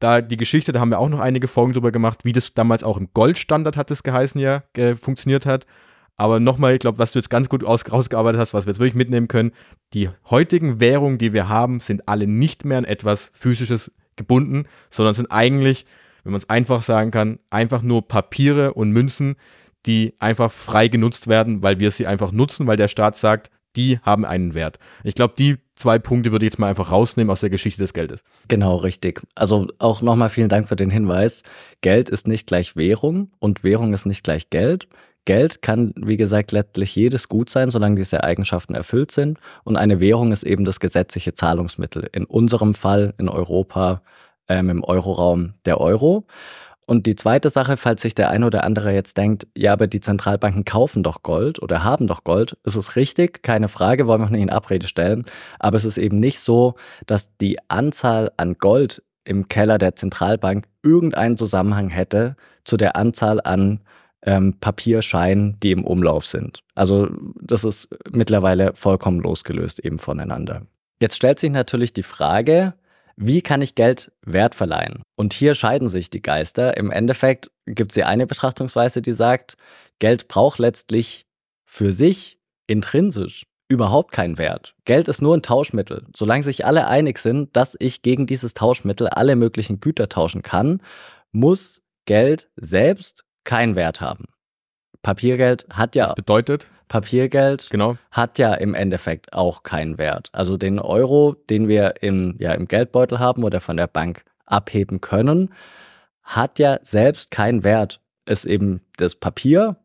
Da 0.00 0.20
die 0.20 0.36
Geschichte, 0.36 0.72
da 0.72 0.80
haben 0.80 0.90
wir 0.90 0.98
auch 0.98 1.08
noch 1.08 1.20
einige 1.20 1.48
Folgen 1.48 1.72
drüber 1.72 1.92
gemacht, 1.92 2.24
wie 2.24 2.32
das 2.32 2.52
damals 2.54 2.82
auch 2.82 2.96
im 2.96 3.08
Goldstandard 3.14 3.76
hat 3.76 3.90
es 3.90 4.02
geheißen 4.02 4.40
ja, 4.40 4.62
äh, 4.76 4.94
funktioniert 4.94 5.46
hat. 5.46 5.66
Aber 6.16 6.38
nochmal, 6.38 6.74
ich 6.74 6.78
glaube, 6.78 6.98
was 6.98 7.12
du 7.12 7.18
jetzt 7.18 7.30
ganz 7.30 7.48
gut 7.48 7.64
aus, 7.64 7.90
rausgearbeitet 7.90 8.40
hast, 8.40 8.54
was 8.54 8.66
wir 8.66 8.70
jetzt 8.70 8.78
wirklich 8.78 8.94
mitnehmen 8.94 9.28
können, 9.28 9.52
die 9.94 10.10
heutigen 10.30 10.78
Währungen, 10.78 11.18
die 11.18 11.32
wir 11.32 11.48
haben, 11.48 11.80
sind 11.80 12.08
alle 12.08 12.26
nicht 12.26 12.64
mehr 12.64 12.78
an 12.78 12.84
etwas 12.84 13.30
Physisches 13.34 13.90
gebunden, 14.16 14.66
sondern 14.90 15.14
sind 15.14 15.32
eigentlich 15.32 15.86
wenn 16.24 16.32
man 16.32 16.38
es 16.38 16.50
einfach 16.50 16.82
sagen 16.82 17.10
kann, 17.10 17.38
einfach 17.50 17.82
nur 17.82 18.08
Papiere 18.08 18.74
und 18.74 18.90
Münzen, 18.90 19.36
die 19.86 20.14
einfach 20.18 20.50
frei 20.50 20.88
genutzt 20.88 21.28
werden, 21.28 21.62
weil 21.62 21.80
wir 21.80 21.90
sie 21.90 22.06
einfach 22.06 22.32
nutzen, 22.32 22.66
weil 22.66 22.76
der 22.76 22.88
Staat 22.88 23.16
sagt, 23.16 23.50
die 23.76 23.98
haben 24.00 24.24
einen 24.24 24.54
Wert. 24.54 24.78
Ich 25.02 25.14
glaube, 25.14 25.34
die 25.36 25.56
zwei 25.74 25.98
Punkte 25.98 26.32
würde 26.32 26.46
ich 26.46 26.52
jetzt 26.52 26.58
mal 26.58 26.68
einfach 26.68 26.90
rausnehmen 26.90 27.30
aus 27.30 27.40
der 27.40 27.50
Geschichte 27.50 27.80
des 27.80 27.92
Geldes. 27.92 28.22
Genau, 28.48 28.76
richtig. 28.76 29.22
Also 29.34 29.66
auch 29.78 30.00
nochmal 30.00 30.30
vielen 30.30 30.48
Dank 30.48 30.68
für 30.68 30.76
den 30.76 30.90
Hinweis. 30.90 31.42
Geld 31.80 32.08
ist 32.08 32.28
nicht 32.28 32.46
gleich 32.46 32.76
Währung 32.76 33.30
und 33.40 33.64
Währung 33.64 33.92
ist 33.92 34.06
nicht 34.06 34.24
gleich 34.24 34.50
Geld. 34.50 34.88
Geld 35.24 35.62
kann, 35.62 35.94
wie 35.96 36.18
gesagt, 36.18 36.52
letztlich 36.52 36.94
jedes 36.94 37.28
Gut 37.28 37.48
sein, 37.48 37.70
solange 37.70 37.96
diese 37.96 38.22
Eigenschaften 38.22 38.74
erfüllt 38.74 39.10
sind. 39.10 39.38
Und 39.64 39.76
eine 39.76 39.98
Währung 39.98 40.32
ist 40.32 40.42
eben 40.42 40.64
das 40.64 40.80
gesetzliche 40.80 41.32
Zahlungsmittel. 41.32 42.08
In 42.12 42.26
unserem 42.26 42.74
Fall 42.74 43.14
in 43.18 43.28
Europa 43.28 44.02
ähm, 44.48 44.68
im 44.68 44.84
Euroraum 44.84 45.54
der 45.64 45.80
Euro. 45.80 46.26
Und 46.86 47.06
die 47.06 47.16
zweite 47.16 47.50
Sache, 47.50 47.76
falls 47.76 48.02
sich 48.02 48.14
der 48.14 48.30
eine 48.30 48.46
oder 48.46 48.64
andere 48.64 48.92
jetzt 48.92 49.16
denkt, 49.16 49.46
ja, 49.56 49.72
aber 49.72 49.86
die 49.86 50.00
Zentralbanken 50.00 50.64
kaufen 50.64 51.02
doch 51.02 51.22
Gold 51.22 51.62
oder 51.62 51.82
haben 51.82 52.06
doch 52.06 52.24
Gold, 52.24 52.56
ist 52.64 52.76
es 52.76 52.96
richtig, 52.96 53.42
keine 53.42 53.68
Frage, 53.68 54.06
wollen 54.06 54.20
wir 54.20 54.30
nicht 54.30 54.42
in 54.42 54.50
Abrede 54.50 54.86
stellen. 54.86 55.24
Aber 55.58 55.76
es 55.76 55.84
ist 55.84 55.98
eben 55.98 56.20
nicht 56.20 56.40
so, 56.40 56.74
dass 57.06 57.36
die 57.38 57.58
Anzahl 57.68 58.32
an 58.36 58.54
Gold 58.58 59.02
im 59.24 59.48
Keller 59.48 59.78
der 59.78 59.96
Zentralbank 59.96 60.66
irgendeinen 60.82 61.38
Zusammenhang 61.38 61.88
hätte 61.88 62.36
zu 62.64 62.76
der 62.76 62.96
Anzahl 62.96 63.40
an 63.42 63.80
ähm, 64.22 64.58
Papierscheinen, 64.60 65.58
die 65.60 65.72
im 65.72 65.84
Umlauf 65.84 66.26
sind. 66.26 66.62
Also 66.74 67.08
das 67.40 67.64
ist 67.64 67.88
mittlerweile 68.10 68.72
vollkommen 68.74 69.20
losgelöst 69.20 69.80
eben 69.80 69.98
voneinander. 69.98 70.62
Jetzt 71.00 71.16
stellt 71.16 71.38
sich 71.38 71.50
natürlich 71.50 71.92
die 71.92 72.02
Frage, 72.02 72.74
wie 73.16 73.42
kann 73.42 73.62
ich 73.62 73.74
Geld 73.74 74.12
Wert 74.22 74.54
verleihen? 74.54 75.02
Und 75.16 75.32
hier 75.32 75.54
scheiden 75.54 75.88
sich 75.88 76.10
die 76.10 76.22
Geister. 76.22 76.76
Im 76.76 76.90
Endeffekt 76.90 77.50
gibt 77.66 77.92
es 77.92 77.94
hier 77.94 78.08
eine 78.08 78.26
Betrachtungsweise, 78.26 79.02
die 79.02 79.12
sagt, 79.12 79.56
Geld 79.98 80.28
braucht 80.28 80.58
letztlich 80.58 81.26
für 81.64 81.92
sich 81.92 82.38
intrinsisch 82.66 83.46
überhaupt 83.68 84.12
keinen 84.12 84.38
Wert. 84.38 84.74
Geld 84.84 85.08
ist 85.08 85.22
nur 85.22 85.36
ein 85.36 85.42
Tauschmittel. 85.42 86.06
Solange 86.14 86.44
sich 86.44 86.66
alle 86.66 86.86
einig 86.86 87.18
sind, 87.18 87.56
dass 87.56 87.76
ich 87.78 88.02
gegen 88.02 88.26
dieses 88.26 88.54
Tauschmittel 88.54 89.08
alle 89.08 89.36
möglichen 89.36 89.80
Güter 89.80 90.08
tauschen 90.08 90.42
kann, 90.42 90.82
muss 91.32 91.82
Geld 92.06 92.50
selbst 92.56 93.24
keinen 93.44 93.76
Wert 93.76 94.00
haben. 94.00 94.26
Papiergeld 95.04 95.66
hat 95.70 95.94
ja. 95.94 96.06
Das 96.06 96.16
bedeutet? 96.16 96.66
Papiergeld 96.88 97.68
genau. 97.70 97.96
hat 98.10 98.38
ja 98.38 98.54
im 98.54 98.74
Endeffekt 98.74 99.32
auch 99.32 99.62
keinen 99.62 99.98
Wert. 99.98 100.30
Also 100.32 100.56
den 100.56 100.80
Euro, 100.80 101.36
den 101.48 101.68
wir 101.68 102.02
im, 102.02 102.34
ja, 102.38 102.52
im 102.52 102.66
Geldbeutel 102.66 103.20
haben 103.20 103.44
oder 103.44 103.60
von 103.60 103.76
der 103.76 103.86
Bank 103.86 104.24
abheben 104.46 105.00
können, 105.00 105.52
hat 106.22 106.58
ja 106.58 106.78
selbst 106.82 107.30
keinen 107.30 107.62
Wert. 107.64 108.00
Ist 108.26 108.46
eben 108.46 108.80
das 108.96 109.14
Papier, 109.14 109.76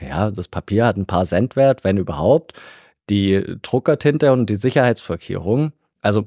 ja, 0.00 0.30
das 0.30 0.48
Papier 0.48 0.86
hat 0.86 0.96
ein 0.96 1.06
paar 1.06 1.24
Cent 1.24 1.54
Wert, 1.54 1.84
wenn 1.84 1.98
überhaupt. 1.98 2.54
Die 3.10 3.58
Druckertinte 3.62 4.32
und 4.32 4.50
die 4.50 4.56
Sicherheitsvorkehrung, 4.56 5.72
also 6.02 6.24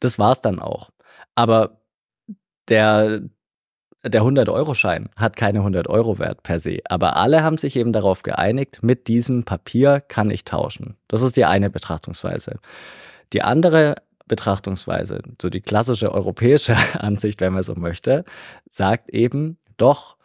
das 0.00 0.18
war's 0.18 0.40
dann 0.40 0.58
auch. 0.58 0.90
Aber 1.34 1.80
der, 2.68 3.22
der 4.08 4.22
100-Euro-Schein 4.22 5.08
hat 5.16 5.36
keine 5.36 5.60
100 5.60 5.88
Euro 5.88 6.18
Wert 6.18 6.42
per 6.42 6.58
se, 6.58 6.78
aber 6.88 7.16
alle 7.16 7.42
haben 7.42 7.58
sich 7.58 7.76
eben 7.76 7.92
darauf 7.92 8.22
geeinigt, 8.22 8.82
mit 8.82 9.08
diesem 9.08 9.44
Papier 9.44 10.00
kann 10.00 10.30
ich 10.30 10.44
tauschen. 10.44 10.96
Das 11.08 11.22
ist 11.22 11.36
die 11.36 11.44
eine 11.44 11.70
Betrachtungsweise. 11.70 12.58
Die 13.32 13.42
andere 13.42 13.96
Betrachtungsweise, 14.26 15.22
so 15.40 15.50
die 15.50 15.60
klassische 15.60 16.12
europäische 16.12 16.76
Ansicht, 16.98 17.40
wenn 17.40 17.52
man 17.52 17.62
so 17.62 17.74
möchte, 17.74 18.24
sagt 18.68 19.10
eben, 19.10 19.58
doch, 19.76 20.16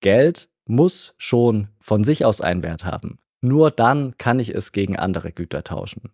Geld 0.00 0.48
muss 0.66 1.14
schon 1.16 1.68
von 1.80 2.04
sich 2.04 2.24
aus 2.24 2.40
einen 2.40 2.62
Wert 2.62 2.84
haben. 2.84 3.18
Nur 3.40 3.70
dann 3.70 4.16
kann 4.18 4.40
ich 4.40 4.54
es 4.54 4.72
gegen 4.72 4.96
andere 4.96 5.32
Güter 5.32 5.64
tauschen. 5.64 6.12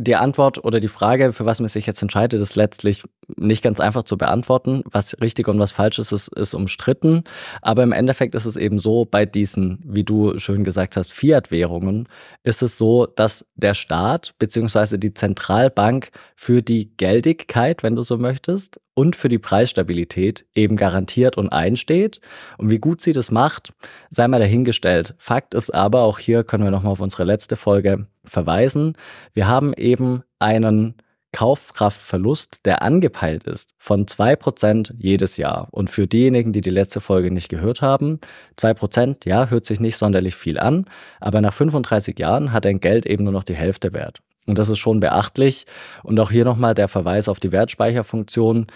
Die 0.00 0.16
Antwort 0.16 0.64
oder 0.64 0.80
die 0.80 0.88
Frage, 0.88 1.32
für 1.32 1.44
was 1.44 1.60
man 1.60 1.68
sich 1.68 1.86
jetzt 1.86 2.02
entscheidet, 2.02 2.40
ist 2.40 2.56
letztlich 2.56 3.02
nicht 3.36 3.62
ganz 3.62 3.80
einfach 3.80 4.02
zu 4.04 4.16
beantworten. 4.16 4.82
Was 4.90 5.20
richtig 5.20 5.48
und 5.48 5.58
was 5.58 5.72
falsch 5.72 5.98
ist, 5.98 6.12
ist, 6.12 6.28
ist 6.28 6.54
umstritten. 6.54 7.24
Aber 7.62 7.82
im 7.82 7.92
Endeffekt 7.92 8.34
ist 8.34 8.46
es 8.46 8.56
eben 8.56 8.78
so, 8.78 9.04
bei 9.04 9.26
diesen, 9.26 9.80
wie 9.84 10.04
du 10.04 10.38
schön 10.38 10.64
gesagt 10.64 10.96
hast, 10.96 11.12
Fiat-Währungen, 11.12 12.08
ist 12.42 12.62
es 12.62 12.78
so, 12.78 13.06
dass 13.06 13.44
der 13.54 13.74
Staat 13.74 14.34
bzw. 14.38 14.98
die 14.98 15.14
Zentralbank 15.14 16.10
für 16.34 16.62
die 16.62 16.96
Geldigkeit, 16.96 17.82
wenn 17.82 17.96
du 17.96 18.02
so 18.02 18.16
möchtest, 18.16 18.80
und 18.94 19.16
für 19.16 19.28
die 19.28 19.38
Preisstabilität 19.38 20.44
eben 20.54 20.76
garantiert 20.76 21.38
und 21.38 21.48
einsteht. 21.50 22.20
Und 22.58 22.68
wie 22.68 22.78
gut 22.78 23.00
sie 23.00 23.12
das 23.12 23.30
macht, 23.30 23.72
sei 24.10 24.28
mal 24.28 24.40
dahingestellt. 24.40 25.14
Fakt 25.16 25.54
ist 25.54 25.70
aber, 25.70 26.02
auch 26.02 26.18
hier 26.18 26.44
können 26.44 26.64
wir 26.64 26.70
nochmal 26.70 26.92
auf 26.92 27.00
unsere 27.00 27.24
letzte 27.24 27.56
Folge 27.56 28.06
verweisen, 28.24 28.94
wir 29.32 29.48
haben 29.48 29.72
eben 29.74 30.22
einen 30.38 30.94
Kaufkraftverlust, 31.32 32.66
der 32.66 32.82
angepeilt 32.82 33.44
ist 33.44 33.74
von 33.78 34.06
2% 34.06 34.94
jedes 34.98 35.36
Jahr. 35.36 35.68
Und 35.70 35.88
für 35.88 36.06
diejenigen, 36.06 36.52
die 36.52 36.60
die 36.60 36.70
letzte 36.70 37.00
Folge 37.00 37.30
nicht 37.30 37.48
gehört 37.48 37.82
haben, 37.82 38.18
2%, 38.58 39.28
ja, 39.28 39.48
hört 39.48 39.64
sich 39.64 39.78
nicht 39.78 39.96
sonderlich 39.96 40.34
viel 40.34 40.58
an, 40.58 40.86
aber 41.20 41.40
nach 41.40 41.54
35 41.54 42.18
Jahren 42.18 42.52
hat 42.52 42.66
ein 42.66 42.80
Geld 42.80 43.06
eben 43.06 43.24
nur 43.24 43.32
noch 43.32 43.44
die 43.44 43.54
Hälfte 43.54 43.92
wert. 43.92 44.20
Und 44.46 44.58
das 44.58 44.68
ist 44.68 44.78
schon 44.78 44.98
beachtlich. 44.98 45.66
Und 46.02 46.18
auch 46.18 46.30
hier 46.30 46.44
nochmal 46.44 46.74
der 46.74 46.88
Verweis 46.88 47.28
auf 47.28 47.38
die 47.38 47.52
Wertspeicherfunktion. 47.52 48.66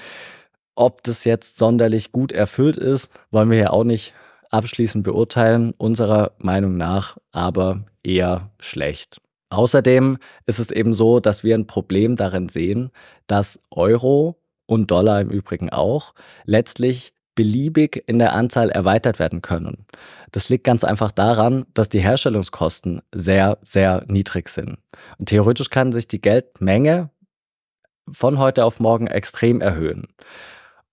Ob 0.76 1.02
das 1.02 1.24
jetzt 1.24 1.58
sonderlich 1.58 2.12
gut 2.12 2.30
erfüllt 2.30 2.76
ist, 2.76 3.12
wollen 3.32 3.50
wir 3.50 3.58
ja 3.58 3.70
auch 3.70 3.84
nicht 3.84 4.14
abschließend 4.50 5.02
beurteilen. 5.02 5.72
Unserer 5.76 6.32
Meinung 6.38 6.76
nach 6.76 7.16
aber 7.32 7.84
eher 8.04 8.50
schlecht. 8.60 9.20
Außerdem 9.54 10.18
ist 10.46 10.58
es 10.58 10.70
eben 10.70 10.94
so, 10.94 11.20
dass 11.20 11.44
wir 11.44 11.54
ein 11.54 11.66
Problem 11.66 12.16
darin 12.16 12.48
sehen, 12.48 12.90
dass 13.26 13.60
Euro 13.70 14.36
und 14.66 14.90
Dollar 14.90 15.20
im 15.20 15.30
Übrigen 15.30 15.70
auch 15.70 16.14
letztlich 16.44 17.14
beliebig 17.34 18.02
in 18.06 18.18
der 18.18 18.32
Anzahl 18.32 18.70
erweitert 18.70 19.18
werden 19.18 19.42
können. 19.42 19.86
Das 20.32 20.48
liegt 20.48 20.64
ganz 20.64 20.84
einfach 20.84 21.10
daran, 21.10 21.66
dass 21.74 21.88
die 21.88 22.00
Herstellungskosten 22.00 23.02
sehr, 23.12 23.58
sehr 23.62 24.04
niedrig 24.08 24.48
sind. 24.48 24.78
Und 25.18 25.28
theoretisch 25.28 25.70
kann 25.70 25.92
sich 25.92 26.06
die 26.06 26.20
Geldmenge 26.20 27.10
von 28.10 28.38
heute 28.38 28.64
auf 28.64 28.80
morgen 28.80 29.06
extrem 29.06 29.60
erhöhen. 29.60 30.06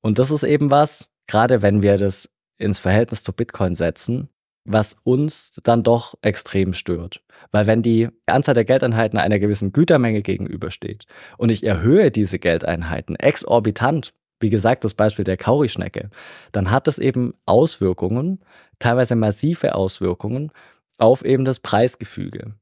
Und 0.02 0.20
das 0.20 0.32
ist 0.32 0.44
eben 0.44 0.72
was, 0.72 1.10
gerade 1.28 1.62
wenn 1.62 1.82
wir 1.82 1.98
das 1.98 2.30
ins 2.58 2.80
Verhältnis 2.80 3.24
zu 3.24 3.34
Bitcoin 3.34 3.76
setzen, 3.76 4.30
was 4.64 4.96
uns 5.04 5.60
dann 5.64 5.84
doch 5.84 6.16
extrem 6.22 6.74
stört. 6.74 7.24
Weil 7.52 7.68
wenn 7.68 7.82
die 7.82 8.10
Anzahl 8.28 8.54
der 8.54 8.66
Geldeinheiten 8.66 9.20
einer 9.20 9.40
gewissen 9.40 9.72
Gütermenge 9.72 10.22
gegenübersteht 10.22 11.06
und 11.38 11.50
ich 11.50 11.64
erhöhe 11.64 12.12
diese 12.12 12.40
Geldeinheiten 12.40 13.16
exorbitant, 13.16 14.14
wie 14.40 14.50
gesagt, 14.50 14.84
das 14.84 14.94
Beispiel 14.94 15.26
der 15.26 15.38
Kaurischnecke, 15.38 16.10
dann 16.52 16.72
hat 16.72 16.88
es 16.88 17.00
eben 17.00 17.34
Auswirkungen, 17.46 18.40
teilweise 18.80 19.16
massive 19.16 19.76
Auswirkungen 19.76 20.52
auf 20.98 21.24
eben 21.26 21.46
das 21.46 21.60
Preisgefüge. 21.60 22.56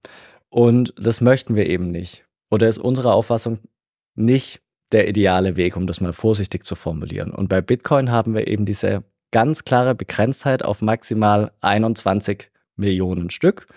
Und 0.50 0.94
das 0.98 1.22
möchten 1.22 1.56
wir 1.56 1.68
eben 1.68 1.92
nicht. 1.92 2.26
Oder 2.50 2.68
ist 2.68 2.80
unserer 2.80 3.14
Auffassung 3.14 3.60
nicht 4.16 4.62
der 4.92 5.08
ideale 5.08 5.56
Weg, 5.56 5.76
um 5.76 5.86
das 5.86 6.02
mal 6.02 6.14
vorsichtig 6.14 6.64
zu 6.64 6.76
formulieren. 6.76 7.32
Und 7.32 7.48
bei 7.48 7.62
Bitcoin 7.62 8.12
haben 8.12 8.34
wir 8.34 8.48
eben 8.48 8.66
diese 8.66 9.04
ganz 9.32 9.64
klare 9.64 9.96
Begrenztheit 9.96 10.64
auf 10.64 10.82
maximal 10.82 11.52
21 11.62 12.50
Millionen 12.76 13.30
Stück. 13.30 13.68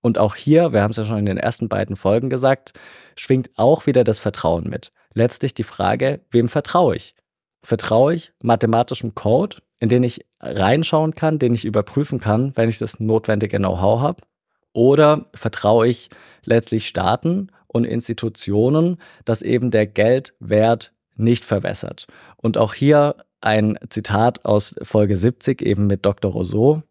Und 0.00 0.18
auch 0.18 0.36
hier, 0.36 0.72
wir 0.72 0.82
haben 0.82 0.92
es 0.92 0.96
ja 0.96 1.04
schon 1.04 1.18
in 1.18 1.26
den 1.26 1.38
ersten 1.38 1.68
beiden 1.68 1.96
Folgen 1.96 2.30
gesagt, 2.30 2.72
schwingt 3.16 3.50
auch 3.56 3.86
wieder 3.86 4.04
das 4.04 4.18
Vertrauen 4.18 4.68
mit. 4.68 4.92
Letztlich 5.14 5.54
die 5.54 5.64
Frage, 5.64 6.20
wem 6.30 6.48
vertraue 6.48 6.96
ich? 6.96 7.14
Vertraue 7.62 8.14
ich 8.14 8.32
mathematischem 8.42 9.14
Code, 9.14 9.56
in 9.80 9.88
den 9.88 10.04
ich 10.04 10.24
reinschauen 10.40 11.14
kann, 11.14 11.38
den 11.38 11.54
ich 11.54 11.64
überprüfen 11.64 12.20
kann, 12.20 12.56
wenn 12.56 12.68
ich 12.68 12.78
das 12.78 13.00
notwendige 13.00 13.58
Know-how 13.58 14.00
habe? 14.00 14.22
Oder 14.72 15.26
vertraue 15.34 15.88
ich 15.88 16.10
letztlich 16.44 16.86
Staaten 16.86 17.50
und 17.66 17.84
Institutionen, 17.84 18.98
dass 19.24 19.42
eben 19.42 19.70
der 19.70 19.86
Geldwert 19.86 20.92
nicht 21.16 21.44
verwässert? 21.44 22.06
Und 22.36 22.56
auch 22.56 22.74
hier 22.74 23.16
ein 23.40 23.78
Zitat 23.88 24.44
aus 24.44 24.74
Folge 24.82 25.16
70 25.16 25.62
eben 25.62 25.86
mit 25.86 26.04
Dr. 26.04 26.32
Rousseau. 26.32 26.82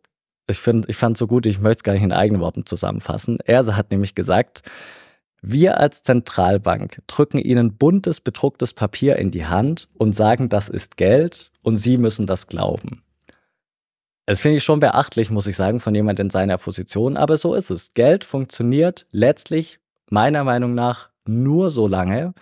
Ich, 0.48 0.66
ich 0.66 0.98
fand 0.98 1.16
es 1.16 1.20
so 1.20 1.28
gut, 1.28 1.46
ich 1.46 1.60
möchte 1.60 1.80
es 1.80 1.84
gar 1.84 1.94
nicht 1.94 2.04
in 2.04 2.14
eigenen 2.14 2.42
Worten 2.42 2.66
zusammenfassen. 2.66 3.40
Er 3.46 3.66
hat 3.76 3.92
nämlich 3.92 4.16
gesagt, 4.16 4.64
wir 5.42 5.80
als 5.80 6.04
Zentralbank 6.04 7.02
drücken 7.08 7.38
Ihnen 7.38 7.78
buntes, 7.78 8.22
bedrucktes 8.22 8.74
Papier 8.74 9.18
in 9.18 9.32
die 9.32 9.46
Hand 9.46 9.88
und 9.94 10.16
sagen, 10.16 10.50
das 10.50 10.70
ist 10.70 10.98
Geld 10.98 11.52
und 11.62 11.78
Sie 11.78 11.98
müssen 11.98 12.26
das 12.26 12.48
glauben. 12.48 13.04
Das 14.26 14.42
finde 14.42 14.58
ich 14.58 14.64
schon 14.64 14.80
beachtlich, 14.80 15.30
muss 15.30 15.48
ich 15.48 15.56
sagen, 15.56 15.80
von 15.80 15.96
jemand 15.96 16.20
in 16.20 16.30
seiner 16.30 16.58
Position, 16.58 17.16
aber 17.16 17.38
so 17.38 17.54
ist 17.54 17.70
es. 17.70 17.94
Geld 17.94 18.26
funktioniert 18.26 19.06
letztlich 19.12 19.80
meiner 20.10 20.44
Meinung 20.44 20.74
nach 20.74 21.10
nur 21.26 21.72
so 21.72 21.88
lange, 21.88 22.34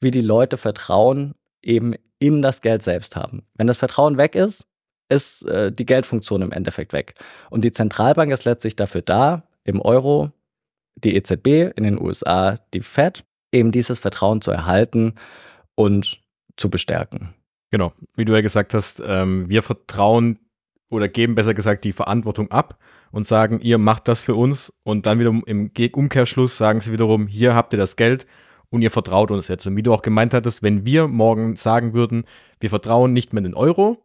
wie 0.00 0.10
die 0.10 0.20
Leute 0.20 0.56
Vertrauen 0.56 1.34
eben 1.62 1.94
in 2.20 2.42
das 2.42 2.60
Geld 2.60 2.84
selbst 2.84 3.16
haben. 3.16 3.42
Wenn 3.54 3.66
das 3.66 3.78
Vertrauen 3.78 4.16
weg 4.16 4.36
ist, 4.36 4.66
ist 5.08 5.44
äh, 5.46 5.72
die 5.72 5.86
Geldfunktion 5.86 6.42
im 6.42 6.52
Endeffekt 6.52 6.92
weg. 6.92 7.14
Und 7.50 7.64
die 7.64 7.72
Zentralbank 7.72 8.30
ist 8.32 8.44
letztlich 8.44 8.76
dafür 8.76 9.02
da, 9.02 9.42
im 9.64 9.80
Euro, 9.80 10.30
die 10.94 11.16
EZB, 11.16 11.76
in 11.76 11.84
den 11.84 12.00
USA 12.00 12.56
die 12.72 12.82
Fed, 12.82 13.24
eben 13.52 13.72
dieses 13.72 13.98
Vertrauen 13.98 14.40
zu 14.40 14.50
erhalten 14.50 15.14
und 15.74 16.20
zu 16.56 16.70
bestärken. 16.70 17.34
Genau, 17.70 17.92
wie 18.14 18.24
du 18.24 18.32
ja 18.32 18.40
gesagt 18.40 18.74
hast, 18.74 19.02
ähm, 19.04 19.48
wir 19.48 19.62
vertrauen 19.62 20.38
oder 20.90 21.08
geben 21.08 21.34
besser 21.34 21.54
gesagt 21.54 21.84
die 21.84 21.92
Verantwortung 21.92 22.50
ab 22.50 22.78
und 23.12 23.26
sagen, 23.26 23.60
ihr 23.60 23.78
macht 23.78 24.08
das 24.08 24.22
für 24.22 24.34
uns 24.34 24.72
und 24.82 25.06
dann 25.06 25.18
wiederum 25.18 25.44
im 25.46 25.70
Umkehrschluss 25.92 26.56
sagen 26.56 26.80
sie 26.80 26.92
wiederum, 26.92 27.26
hier 27.26 27.54
habt 27.54 27.72
ihr 27.72 27.78
das 27.78 27.96
Geld 27.96 28.26
und 28.70 28.82
ihr 28.82 28.90
vertraut 28.90 29.30
uns 29.30 29.48
jetzt. 29.48 29.66
Und 29.66 29.76
wie 29.76 29.82
du 29.82 29.92
auch 29.92 30.02
gemeint 30.02 30.32
hattest, 30.32 30.62
wenn 30.62 30.86
wir 30.86 31.08
morgen 31.08 31.56
sagen 31.56 31.92
würden, 31.92 32.24
wir 32.60 32.70
vertrauen 32.70 33.12
nicht 33.12 33.32
mehr 33.32 33.40
in 33.40 33.50
den 33.50 33.54
Euro, 33.54 34.02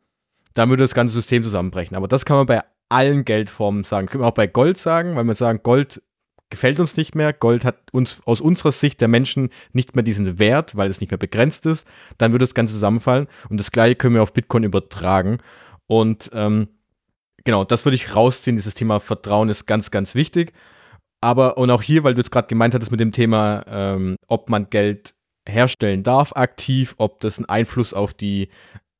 dann 0.53 0.69
würde 0.69 0.83
das 0.83 0.93
ganze 0.93 1.13
System 1.13 1.43
zusammenbrechen. 1.43 1.95
Aber 1.95 2.07
das 2.07 2.25
kann 2.25 2.37
man 2.37 2.45
bei 2.47 2.61
allen 2.89 3.25
Geldformen 3.25 3.83
sagen. 3.83 4.07
Können 4.07 4.23
wir 4.23 4.27
auch 4.27 4.31
bei 4.31 4.47
Gold 4.47 4.77
sagen, 4.77 5.15
weil 5.15 5.23
wir 5.23 5.35
sagen, 5.35 5.61
Gold 5.63 6.01
gefällt 6.49 6.79
uns 6.79 6.97
nicht 6.97 7.15
mehr. 7.15 7.33
Gold 7.33 7.65
hat 7.65 7.77
uns 7.91 8.21
aus 8.25 8.41
unserer 8.41 8.71
Sicht 8.71 9.01
der 9.01 9.07
Menschen 9.07 9.49
nicht 9.73 9.95
mehr 9.95 10.03
diesen 10.03 10.39
Wert, 10.39 10.75
weil 10.75 10.89
es 10.89 11.01
nicht 11.01 11.11
mehr 11.11 11.17
begrenzt 11.17 11.65
ist. 11.65 11.87
Dann 12.17 12.31
würde 12.31 12.45
das 12.45 12.53
Ganze 12.53 12.73
zusammenfallen. 12.73 13.27
Und 13.49 13.59
das 13.59 13.71
gleiche 13.71 13.95
können 13.95 14.15
wir 14.15 14.23
auf 14.23 14.33
Bitcoin 14.33 14.63
übertragen. 14.63 15.39
Und 15.87 16.31
ähm, 16.33 16.69
genau, 17.43 17.63
das 17.63 17.85
würde 17.85 17.95
ich 17.95 18.15
rausziehen. 18.15 18.55
Dieses 18.55 18.73
Thema 18.73 18.99
Vertrauen 18.99 19.49
ist 19.49 19.65
ganz, 19.65 19.91
ganz 19.91 20.15
wichtig. 20.15 20.53
Aber, 21.25 21.57
und 21.57 21.71
auch 21.71 21.81
hier, 21.81 22.03
weil 22.03 22.13
du 22.13 22.19
jetzt 22.19 22.29
gerade 22.29 22.47
gemeint 22.47 22.75
hattest 22.75 22.91
mit 22.91 22.99
dem 22.99 23.11
Thema, 23.11 23.63
ähm, 23.67 24.15
ob 24.27 24.47
man 24.47 24.69
Geld 24.69 25.15
herstellen 25.49 26.03
darf 26.03 26.33
aktiv, 26.35 26.93
ob 26.99 27.19
das 27.19 27.39
einen 27.39 27.49
Einfluss 27.49 27.95
auf 27.95 28.13
die 28.13 28.49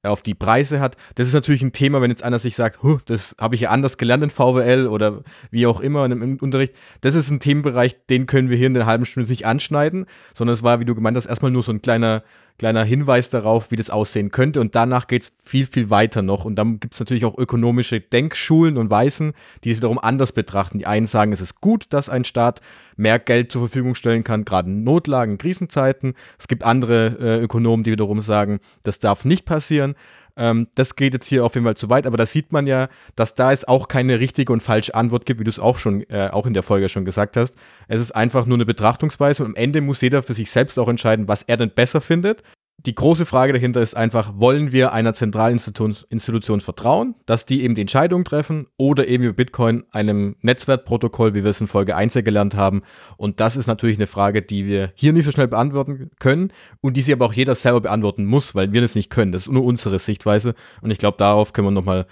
auf 0.02 0.22
die 0.22 0.34
Preise 0.34 0.80
hat. 0.80 0.98
Das 1.16 1.28
ist 1.28 1.34
natürlich 1.34 1.62
ein 1.62 1.72
Thema, 1.72 2.02
wenn 2.02 2.12
jetzt 2.12 2.24
einer 2.24 2.40
sich 2.40 2.56
sagt, 2.56 2.80
das 3.06 3.36
habe 3.40 3.56
ich 3.56 3.62
ja 3.62 3.70
anders 3.70 3.98
gelernt 3.98 4.24
in 4.24 4.30
VWL 4.30 4.88
oder 4.88 5.24
wie 5.52 5.68
auch 5.68 5.80
immer 5.80 6.06
im 6.06 6.38
Unterricht. 6.38 6.74
Das 7.02 7.16
ist 7.16 7.30
ein 7.30 7.40
Themenbereich, 7.40 7.96
den 8.08 8.26
können 8.26 8.50
wir 8.50 8.58
hier 8.58 8.68
in 8.68 8.76
der 8.76 8.86
halben 8.86 9.06
Stunde 9.06 9.30
nicht 9.30 9.46
anschneiden, 9.46 10.06
sondern 10.34 10.54
es 10.54 10.64
war, 10.64 10.80
wie 10.80 10.86
du 10.86 10.96
gemeint 10.96 11.18
hast, 11.18 11.26
erstmal 11.26 11.52
nur 11.52 11.64
so 11.64 11.72
ein 11.72 11.82
kleiner 11.82 12.24
kleiner 12.58 12.84
Hinweis 12.84 13.30
darauf, 13.30 13.72
wie 13.72 13.76
das 13.76 13.90
aussehen 13.90 14.32
könnte. 14.32 14.62
Und 14.62 14.76
danach 14.76 15.08
geht 15.08 15.24
es 15.24 15.34
viel, 15.44 15.66
viel 15.66 15.90
weiter 15.90 16.22
noch. 16.22 16.46
Und 16.46 16.56
dann 16.56 16.80
gibt 16.80 16.94
es 16.94 17.00
natürlich 17.00 17.26
auch 17.26 17.38
ökonomische 17.38 18.00
Denkschulen 18.00 18.78
und 18.78 18.90
Weisen, 18.90 19.34
die 19.64 19.72
es 19.72 19.78
wiederum 19.78 20.00
anders 20.00 20.32
betrachten. 20.32 20.80
Die 20.80 20.88
einen 20.88 21.08
sagen, 21.08 21.32
es 21.32 21.42
ist 21.42 21.60
gut, 21.62 21.88
dass 21.90 22.10
ein 22.10 22.24
Staat 22.24 22.62
mehr 22.96 23.20
Geld 23.20 23.52
zur 23.52 23.62
Verfügung 23.62 23.96
stellen 23.96 24.24
kann, 24.24 24.46
gerade 24.46 24.70
in 24.70 24.84
Notlagen, 24.84 25.38
Krisenzeiten. 25.38 26.14
Es 26.40 26.48
gibt 26.48 26.64
andere 26.64 27.18
äh, 27.20 27.44
Ökonomen, 27.44 27.84
die 27.84 27.92
wiederum 27.92 28.22
sagen, 28.22 28.60
das 28.84 29.00
darf 29.00 29.26
nicht 29.26 29.46
passieren. 29.46 29.96
Ähm, 30.38 30.68
das 30.76 30.96
geht 30.96 31.14
jetzt 31.14 31.28
hier 31.28 31.46
auf 31.46 31.56
jeden 31.56 31.66
Fall 31.66 31.78
zu 31.78 31.90
weit, 31.90 32.06
aber 32.06 32.18
da 32.18 32.26
sieht 32.26 32.52
man 32.52 32.68
ja, 32.68 32.90
dass 33.16 33.36
da 33.36 33.52
es 33.52 33.66
auch 33.66 33.88
keine 33.88 34.20
richtige 34.20 34.52
und 34.52 34.62
falsche 34.62 34.96
Antwort 34.96 35.26
gibt, 35.26 35.40
wie 35.40 35.44
du 35.44 35.50
es 35.50 35.60
auch 35.60 35.78
schon, 35.78 36.02
äh, 36.10 36.30
auch 36.32 36.46
in 36.46 36.54
der 36.54 36.64
Folge 36.64 36.90
schon 36.90 37.06
gesagt 37.06 37.38
hast. 37.38 37.56
Es 37.88 38.02
ist 38.02 38.12
einfach 38.12 38.46
nur 38.46 38.58
eine 38.58 38.66
Betrachtungsweise 38.66 39.44
und 39.44 39.52
am 39.52 39.56
Ende 39.56 39.82
muss 39.82 40.02
jeder 40.02 40.24
für 40.24 40.34
sich 40.34 40.52
selbst 40.52 40.78
auch 40.78 40.88
entscheiden, 40.88 41.28
was 41.28 41.44
er 41.44 41.58
denn 41.58 41.72
besser 41.72 42.02
findet 42.02 42.44
die 42.78 42.94
große 42.94 43.26
Frage 43.26 43.54
dahinter 43.54 43.82
ist 43.82 43.96
einfach, 43.96 44.34
wollen 44.36 44.72
wir 44.72 44.94
einer 44.94 45.14
Zentralinstitution 45.14 45.96
Institution 46.10 46.62
vertrauen, 46.62 47.16
dass 47.26 47.46
die 47.46 47.64
eben 47.64 47.74
die 47.74 47.82
Entscheidung 47.82 48.26
treffen 48.26 48.68
oder 48.78 49.08
eben 49.08 49.24
über 49.24 49.34
Bitcoin 49.34 49.86
einem 49.92 50.36
Netzwerkprotokoll, 50.42 51.34
wie 51.34 51.44
wir 51.44 51.50
es 51.50 51.62
in 51.62 51.68
Folge 51.68 51.96
1 51.96 52.14
ja 52.14 52.22
gelernt 52.22 52.56
haben. 52.56 52.84
Und 53.18 53.40
das 53.40 53.56
ist 53.56 53.68
natürlich 53.68 53.98
eine 53.98 54.08
Frage, 54.08 54.42
die 54.42 54.68
wir 54.68 54.92
hier 54.96 55.14
nicht 55.14 55.26
so 55.26 55.32
schnell 55.32 55.48
beantworten 55.48 56.12
können 56.20 56.52
und 56.82 56.96
die 56.96 57.02
sie 57.02 57.14
aber 57.14 57.26
auch 57.26 57.34
jeder 57.34 57.56
selber 57.56 57.82
beantworten 57.82 58.26
muss, 58.26 58.54
weil 58.54 58.72
wir 58.72 58.82
das 58.82 58.94
nicht 58.94 59.10
können. 59.10 59.32
Das 59.32 59.44
ist 59.44 59.52
nur 59.52 59.64
unsere 59.64 59.98
Sichtweise 59.98 60.54
und 60.82 60.92
ich 60.92 60.98
glaube, 60.98 61.18
darauf 61.18 61.54
können 61.54 61.68
wir 61.68 61.72
nochmal 61.72 62.06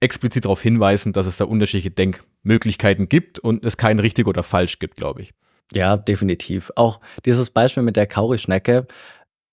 explizit 0.00 0.44
darauf 0.44 0.62
hinweisen, 0.62 1.12
dass 1.12 1.26
es 1.26 1.36
da 1.36 1.44
unterschiedliche 1.44 1.90
Denkmöglichkeiten 1.90 3.08
gibt 3.08 3.40
und 3.40 3.64
es 3.64 3.76
kein 3.76 3.98
richtig 3.98 4.26
oder 4.26 4.42
falsch 4.42 4.78
gibt, 4.78 4.96
glaube 4.96 5.22
ich. 5.22 5.34
Ja, 5.72 5.96
definitiv. 5.96 6.72
Auch 6.76 7.00
dieses 7.24 7.50
Beispiel 7.50 7.82
mit 7.82 7.96
der 7.96 8.06
Kaurischnecke 8.06 8.86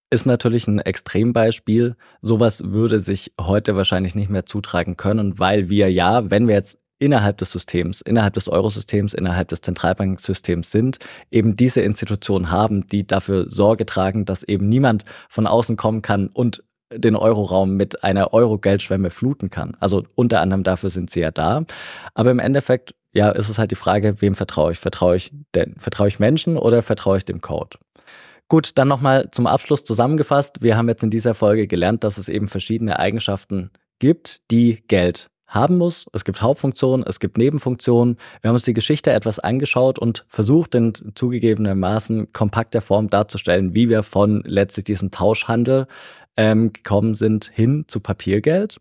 ist 0.09 0.25
natürlich 0.25 0.67
ein 0.67 0.79
Extrembeispiel. 0.79 1.95
Sowas 2.21 2.63
würde 2.65 2.99
sich 2.99 3.33
heute 3.39 3.75
wahrscheinlich 3.75 4.15
nicht 4.15 4.29
mehr 4.29 4.45
zutragen 4.45 4.97
können, 4.97 5.39
weil 5.39 5.69
wir 5.69 5.91
ja, 5.91 6.29
wenn 6.29 6.47
wir 6.47 6.55
jetzt 6.55 6.77
innerhalb 6.97 7.37
des 7.37 7.51
Systems, 7.51 8.01
innerhalb 8.01 8.33
des 8.33 8.47
Eurosystems, 8.47 9.13
innerhalb 9.13 9.49
des 9.49 9.61
Zentralbanksystems 9.61 10.71
sind, 10.71 10.99
eben 11.29 11.55
diese 11.55 11.81
Institutionen 11.81 12.51
haben, 12.51 12.87
die 12.87 13.05
dafür 13.05 13.49
Sorge 13.49 13.85
tragen, 13.85 14.25
dass 14.25 14.43
eben 14.43 14.69
niemand 14.69 15.03
von 15.29 15.47
außen 15.47 15.75
kommen 15.75 16.01
kann 16.01 16.27
und 16.27 16.63
den 16.93 17.15
Euroraum 17.15 17.75
mit 17.75 18.03
einer 18.03 18.33
Euro-Geldschwemme 18.33 19.09
fluten 19.09 19.49
kann. 19.49 19.75
Also 19.79 20.03
unter 20.15 20.39
anderem 20.39 20.63
dafür 20.63 20.89
sind 20.89 21.09
sie 21.09 21.19
ja 21.19 21.31
da. 21.31 21.65
Aber 22.13 22.31
im 22.31 22.39
Endeffekt, 22.39 22.95
ja, 23.11 23.31
ist 23.31 23.49
es 23.49 23.57
halt 23.57 23.71
die 23.71 23.75
Frage, 23.75 24.21
wem 24.21 24.35
vertraue 24.35 24.71
ich? 24.71 24.79
Vertraue 24.79 25.15
ich 25.15 25.33
denn? 25.53 25.75
Vertraue 25.77 26.07
ich 26.07 26.19
Menschen 26.19 26.57
oder 26.57 26.81
vertraue 26.81 27.17
ich 27.17 27.25
dem 27.25 27.41
Code? 27.41 27.77
Gut, 28.47 28.77
dann 28.77 28.87
nochmal 28.87 29.29
zum 29.31 29.47
Abschluss 29.47 29.83
zusammengefasst. 29.83 30.61
Wir 30.61 30.77
haben 30.77 30.87
jetzt 30.87 31.03
in 31.03 31.09
dieser 31.09 31.33
Folge 31.33 31.67
gelernt, 31.67 32.03
dass 32.03 32.17
es 32.17 32.29
eben 32.29 32.47
verschiedene 32.47 32.99
Eigenschaften 32.99 33.71
gibt, 33.99 34.41
die 34.51 34.83
Geld 34.87 35.31
haben 35.47 35.77
muss. 35.77 36.05
Es 36.13 36.25
gibt 36.25 36.41
Hauptfunktionen, 36.41 37.05
es 37.07 37.19
gibt 37.19 37.37
Nebenfunktionen. 37.37 38.17
Wir 38.41 38.49
haben 38.49 38.55
uns 38.55 38.63
die 38.63 38.73
Geschichte 38.73 39.11
etwas 39.11 39.39
angeschaut 39.39 39.97
und 39.97 40.25
versucht, 40.27 40.75
in 40.75 40.93
zugegebenermaßen 41.15 42.33
kompakter 42.33 42.81
Form 42.81 43.09
darzustellen, 43.09 43.73
wie 43.73 43.89
wir 43.89 44.03
von 44.03 44.43
letztlich 44.45 44.85
diesem 44.85 45.11
Tauschhandel 45.11 45.87
ähm, 46.37 46.73
gekommen 46.73 47.15
sind 47.15 47.49
hin 47.53 47.85
zu 47.87 47.99
Papiergeld. 47.99 48.77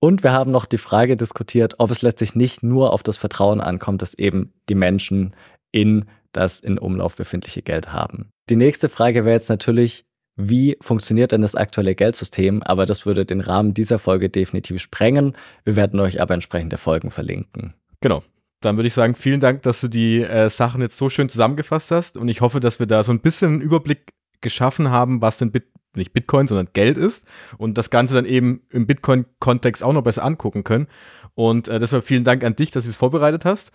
Und 0.00 0.22
wir 0.22 0.32
haben 0.32 0.50
noch 0.50 0.66
die 0.66 0.78
Frage 0.78 1.16
diskutiert, 1.16 1.74
ob 1.78 1.90
es 1.90 2.02
letztlich 2.02 2.34
nicht 2.34 2.62
nur 2.62 2.92
auf 2.92 3.02
das 3.02 3.16
Vertrauen 3.16 3.60
ankommt, 3.60 4.02
dass 4.02 4.14
eben 4.14 4.52
die 4.68 4.74
Menschen 4.74 5.34
in 5.70 6.06
das 6.32 6.60
in 6.60 6.78
Umlauf 6.78 7.16
befindliche 7.16 7.62
Geld 7.62 7.92
haben. 7.92 8.31
Die 8.48 8.56
nächste 8.56 8.88
Frage 8.88 9.24
wäre 9.24 9.34
jetzt 9.34 9.48
natürlich, 9.48 10.04
wie 10.36 10.76
funktioniert 10.80 11.32
denn 11.32 11.42
das 11.42 11.54
aktuelle 11.54 11.94
Geldsystem? 11.94 12.62
Aber 12.62 12.86
das 12.86 13.06
würde 13.06 13.24
den 13.24 13.40
Rahmen 13.40 13.74
dieser 13.74 13.98
Folge 13.98 14.30
definitiv 14.30 14.80
sprengen. 14.80 15.36
Wir 15.64 15.76
werden 15.76 16.00
euch 16.00 16.20
aber 16.20 16.34
entsprechende 16.34 16.78
Folgen 16.78 17.10
verlinken. 17.10 17.74
Genau. 18.00 18.22
Dann 18.60 18.76
würde 18.76 18.86
ich 18.86 18.94
sagen, 18.94 19.14
vielen 19.14 19.40
Dank, 19.40 19.62
dass 19.62 19.80
du 19.80 19.88
die 19.88 20.22
äh, 20.22 20.48
Sachen 20.48 20.80
jetzt 20.80 20.96
so 20.96 21.10
schön 21.10 21.28
zusammengefasst 21.28 21.90
hast. 21.90 22.16
Und 22.16 22.28
ich 22.28 22.40
hoffe, 22.40 22.60
dass 22.60 22.78
wir 22.78 22.86
da 22.86 23.02
so 23.02 23.12
ein 23.12 23.20
bisschen 23.20 23.54
einen 23.54 23.60
Überblick 23.60 24.12
geschaffen 24.40 24.90
haben, 24.90 25.20
was 25.20 25.36
denn 25.36 25.52
Bit 25.52 25.66
nicht 25.94 26.12
Bitcoin, 26.14 26.46
sondern 26.46 26.68
Geld 26.72 26.96
ist 26.96 27.26
und 27.58 27.76
das 27.76 27.90
Ganze 27.90 28.14
dann 28.14 28.24
eben 28.24 28.62
im 28.70 28.86
Bitcoin-Kontext 28.86 29.82
auch 29.82 29.92
noch 29.92 30.02
besser 30.02 30.24
angucken 30.24 30.64
können. 30.64 30.86
Und 31.34 31.68
äh, 31.68 31.78
deshalb 31.78 32.04
vielen 32.04 32.24
Dank 32.24 32.44
an 32.44 32.56
dich, 32.56 32.70
dass 32.70 32.84
du 32.84 32.90
es 32.90 32.96
vorbereitet 32.96 33.44
hast. 33.44 33.72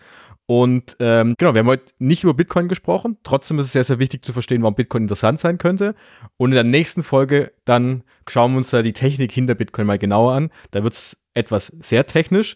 Und 0.48 0.96
ähm, 1.02 1.36
genau, 1.38 1.54
wir 1.54 1.60
haben 1.60 1.68
heute 1.68 1.92
nicht 2.00 2.24
über 2.24 2.34
Bitcoin 2.34 2.70
gesprochen. 2.70 3.18
Trotzdem 3.24 3.60
ist 3.60 3.66
es 3.66 3.74
sehr, 3.74 3.84
sehr 3.84 4.00
wichtig 4.00 4.24
zu 4.24 4.32
verstehen, 4.32 4.62
warum 4.62 4.76
Bitcoin 4.76 5.04
interessant 5.04 5.42
sein 5.42 5.58
könnte. 5.58 5.94
Und 6.38 6.52
in 6.52 6.56
der 6.56 6.64
nächsten 6.64 7.04
Folge 7.04 7.52
dann 7.66 8.04
schauen 8.28 8.54
wir 8.54 8.60
uns 8.60 8.70
da 8.70 8.82
die 8.82 8.94
Technik 8.94 9.32
hinter 9.32 9.56
Bitcoin 9.56 9.86
mal 9.86 10.00
genauer 10.00 10.34
an. 10.34 10.50
Da 10.72 10.84
wird 10.84 10.94
es 10.94 11.18
etwas 11.34 11.74
sehr 11.82 12.08
technisch. 12.08 12.56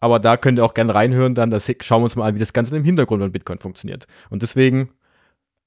Aber 0.00 0.18
da 0.18 0.36
könnt 0.36 0.58
ihr 0.58 0.64
auch 0.64 0.74
gerne 0.74 0.94
reinhören, 0.94 1.34
dann 1.34 1.50
das 1.50 1.72
schauen 1.80 2.00
wir 2.00 2.04
uns 2.04 2.16
mal 2.16 2.28
an, 2.28 2.34
wie 2.34 2.40
das 2.40 2.52
Ganze 2.52 2.76
im 2.76 2.84
Hintergrund 2.84 3.22
von 3.22 3.32
Bitcoin 3.32 3.58
funktioniert. 3.58 4.06
Und 4.28 4.42
deswegen 4.42 4.90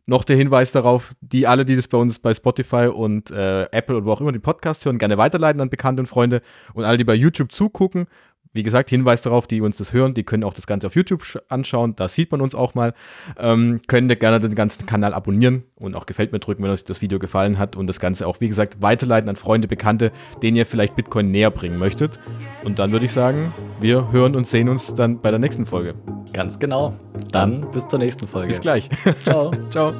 noch 0.05 0.23
der 0.23 0.37
Hinweis 0.37 0.71
darauf, 0.71 1.13
die 1.21 1.47
alle, 1.47 1.65
die 1.65 1.75
das 1.75 1.87
bei 1.87 1.97
uns 1.97 2.19
bei 2.19 2.33
Spotify 2.33 2.87
und 2.93 3.31
äh, 3.31 3.63
Apple 3.71 3.97
und 3.97 4.05
wo 4.05 4.11
auch 4.11 4.21
immer 4.21 4.31
die 4.31 4.39
Podcast 4.39 4.85
hören, 4.85 4.99
gerne 4.99 5.17
weiterleiten 5.17 5.61
an 5.61 5.69
Bekannte 5.69 6.01
und 6.01 6.07
Freunde 6.07 6.41
und 6.73 6.85
alle, 6.85 6.97
die 6.97 7.03
bei 7.03 7.13
YouTube 7.13 7.51
zugucken. 7.51 8.07
Wie 8.53 8.63
gesagt, 8.63 8.89
Hinweis 8.89 9.21
darauf, 9.21 9.47
die 9.47 9.61
uns 9.61 9.77
das 9.77 9.93
hören, 9.93 10.13
die 10.13 10.23
können 10.23 10.43
auch 10.43 10.53
das 10.53 10.67
Ganze 10.67 10.87
auf 10.87 10.95
YouTube 10.95 11.23
anschauen, 11.49 11.95
da 11.95 12.07
sieht 12.07 12.31
man 12.31 12.41
uns 12.41 12.55
auch 12.55 12.75
mal. 12.75 12.93
Ähm, 13.37 13.81
können 13.87 14.07
gerne 14.07 14.39
den 14.39 14.55
ganzen 14.55 14.85
Kanal 14.85 15.13
abonnieren 15.13 15.63
und 15.75 15.95
auch 15.95 16.05
gefällt 16.05 16.31
mir 16.31 16.39
drücken, 16.39 16.63
wenn 16.63 16.71
euch 16.71 16.83
das 16.83 17.01
Video 17.01 17.19
gefallen 17.19 17.59
hat 17.59 17.75
und 17.75 17.87
das 17.87 17.99
Ganze 17.99 18.27
auch, 18.27 18.39
wie 18.39 18.47
gesagt, 18.47 18.81
weiterleiten 18.81 19.29
an 19.29 19.35
Freunde, 19.35 19.67
Bekannte, 19.67 20.11
denen 20.41 20.57
ihr 20.57 20.65
vielleicht 20.65 20.95
Bitcoin 20.95 21.31
näher 21.31 21.51
bringen 21.51 21.77
möchtet. 21.77 22.19
Und 22.63 22.79
dann 22.79 22.91
würde 22.91 23.05
ich 23.05 23.11
sagen, 23.11 23.53
wir 23.79 24.11
hören 24.11 24.35
und 24.35 24.47
sehen 24.47 24.69
uns 24.69 24.93
dann 24.95 25.21
bei 25.21 25.29
der 25.29 25.39
nächsten 25.39 25.65
Folge. 25.65 25.93
Ganz 26.33 26.59
genau. 26.59 26.95
Dann 27.31 27.69
bis 27.69 27.87
zur 27.87 27.99
nächsten 27.99 28.27
Folge. 28.27 28.49
Bis 28.49 28.61
gleich. 28.61 28.89
Ciao. 29.23 29.51
Ciao. 29.69 29.93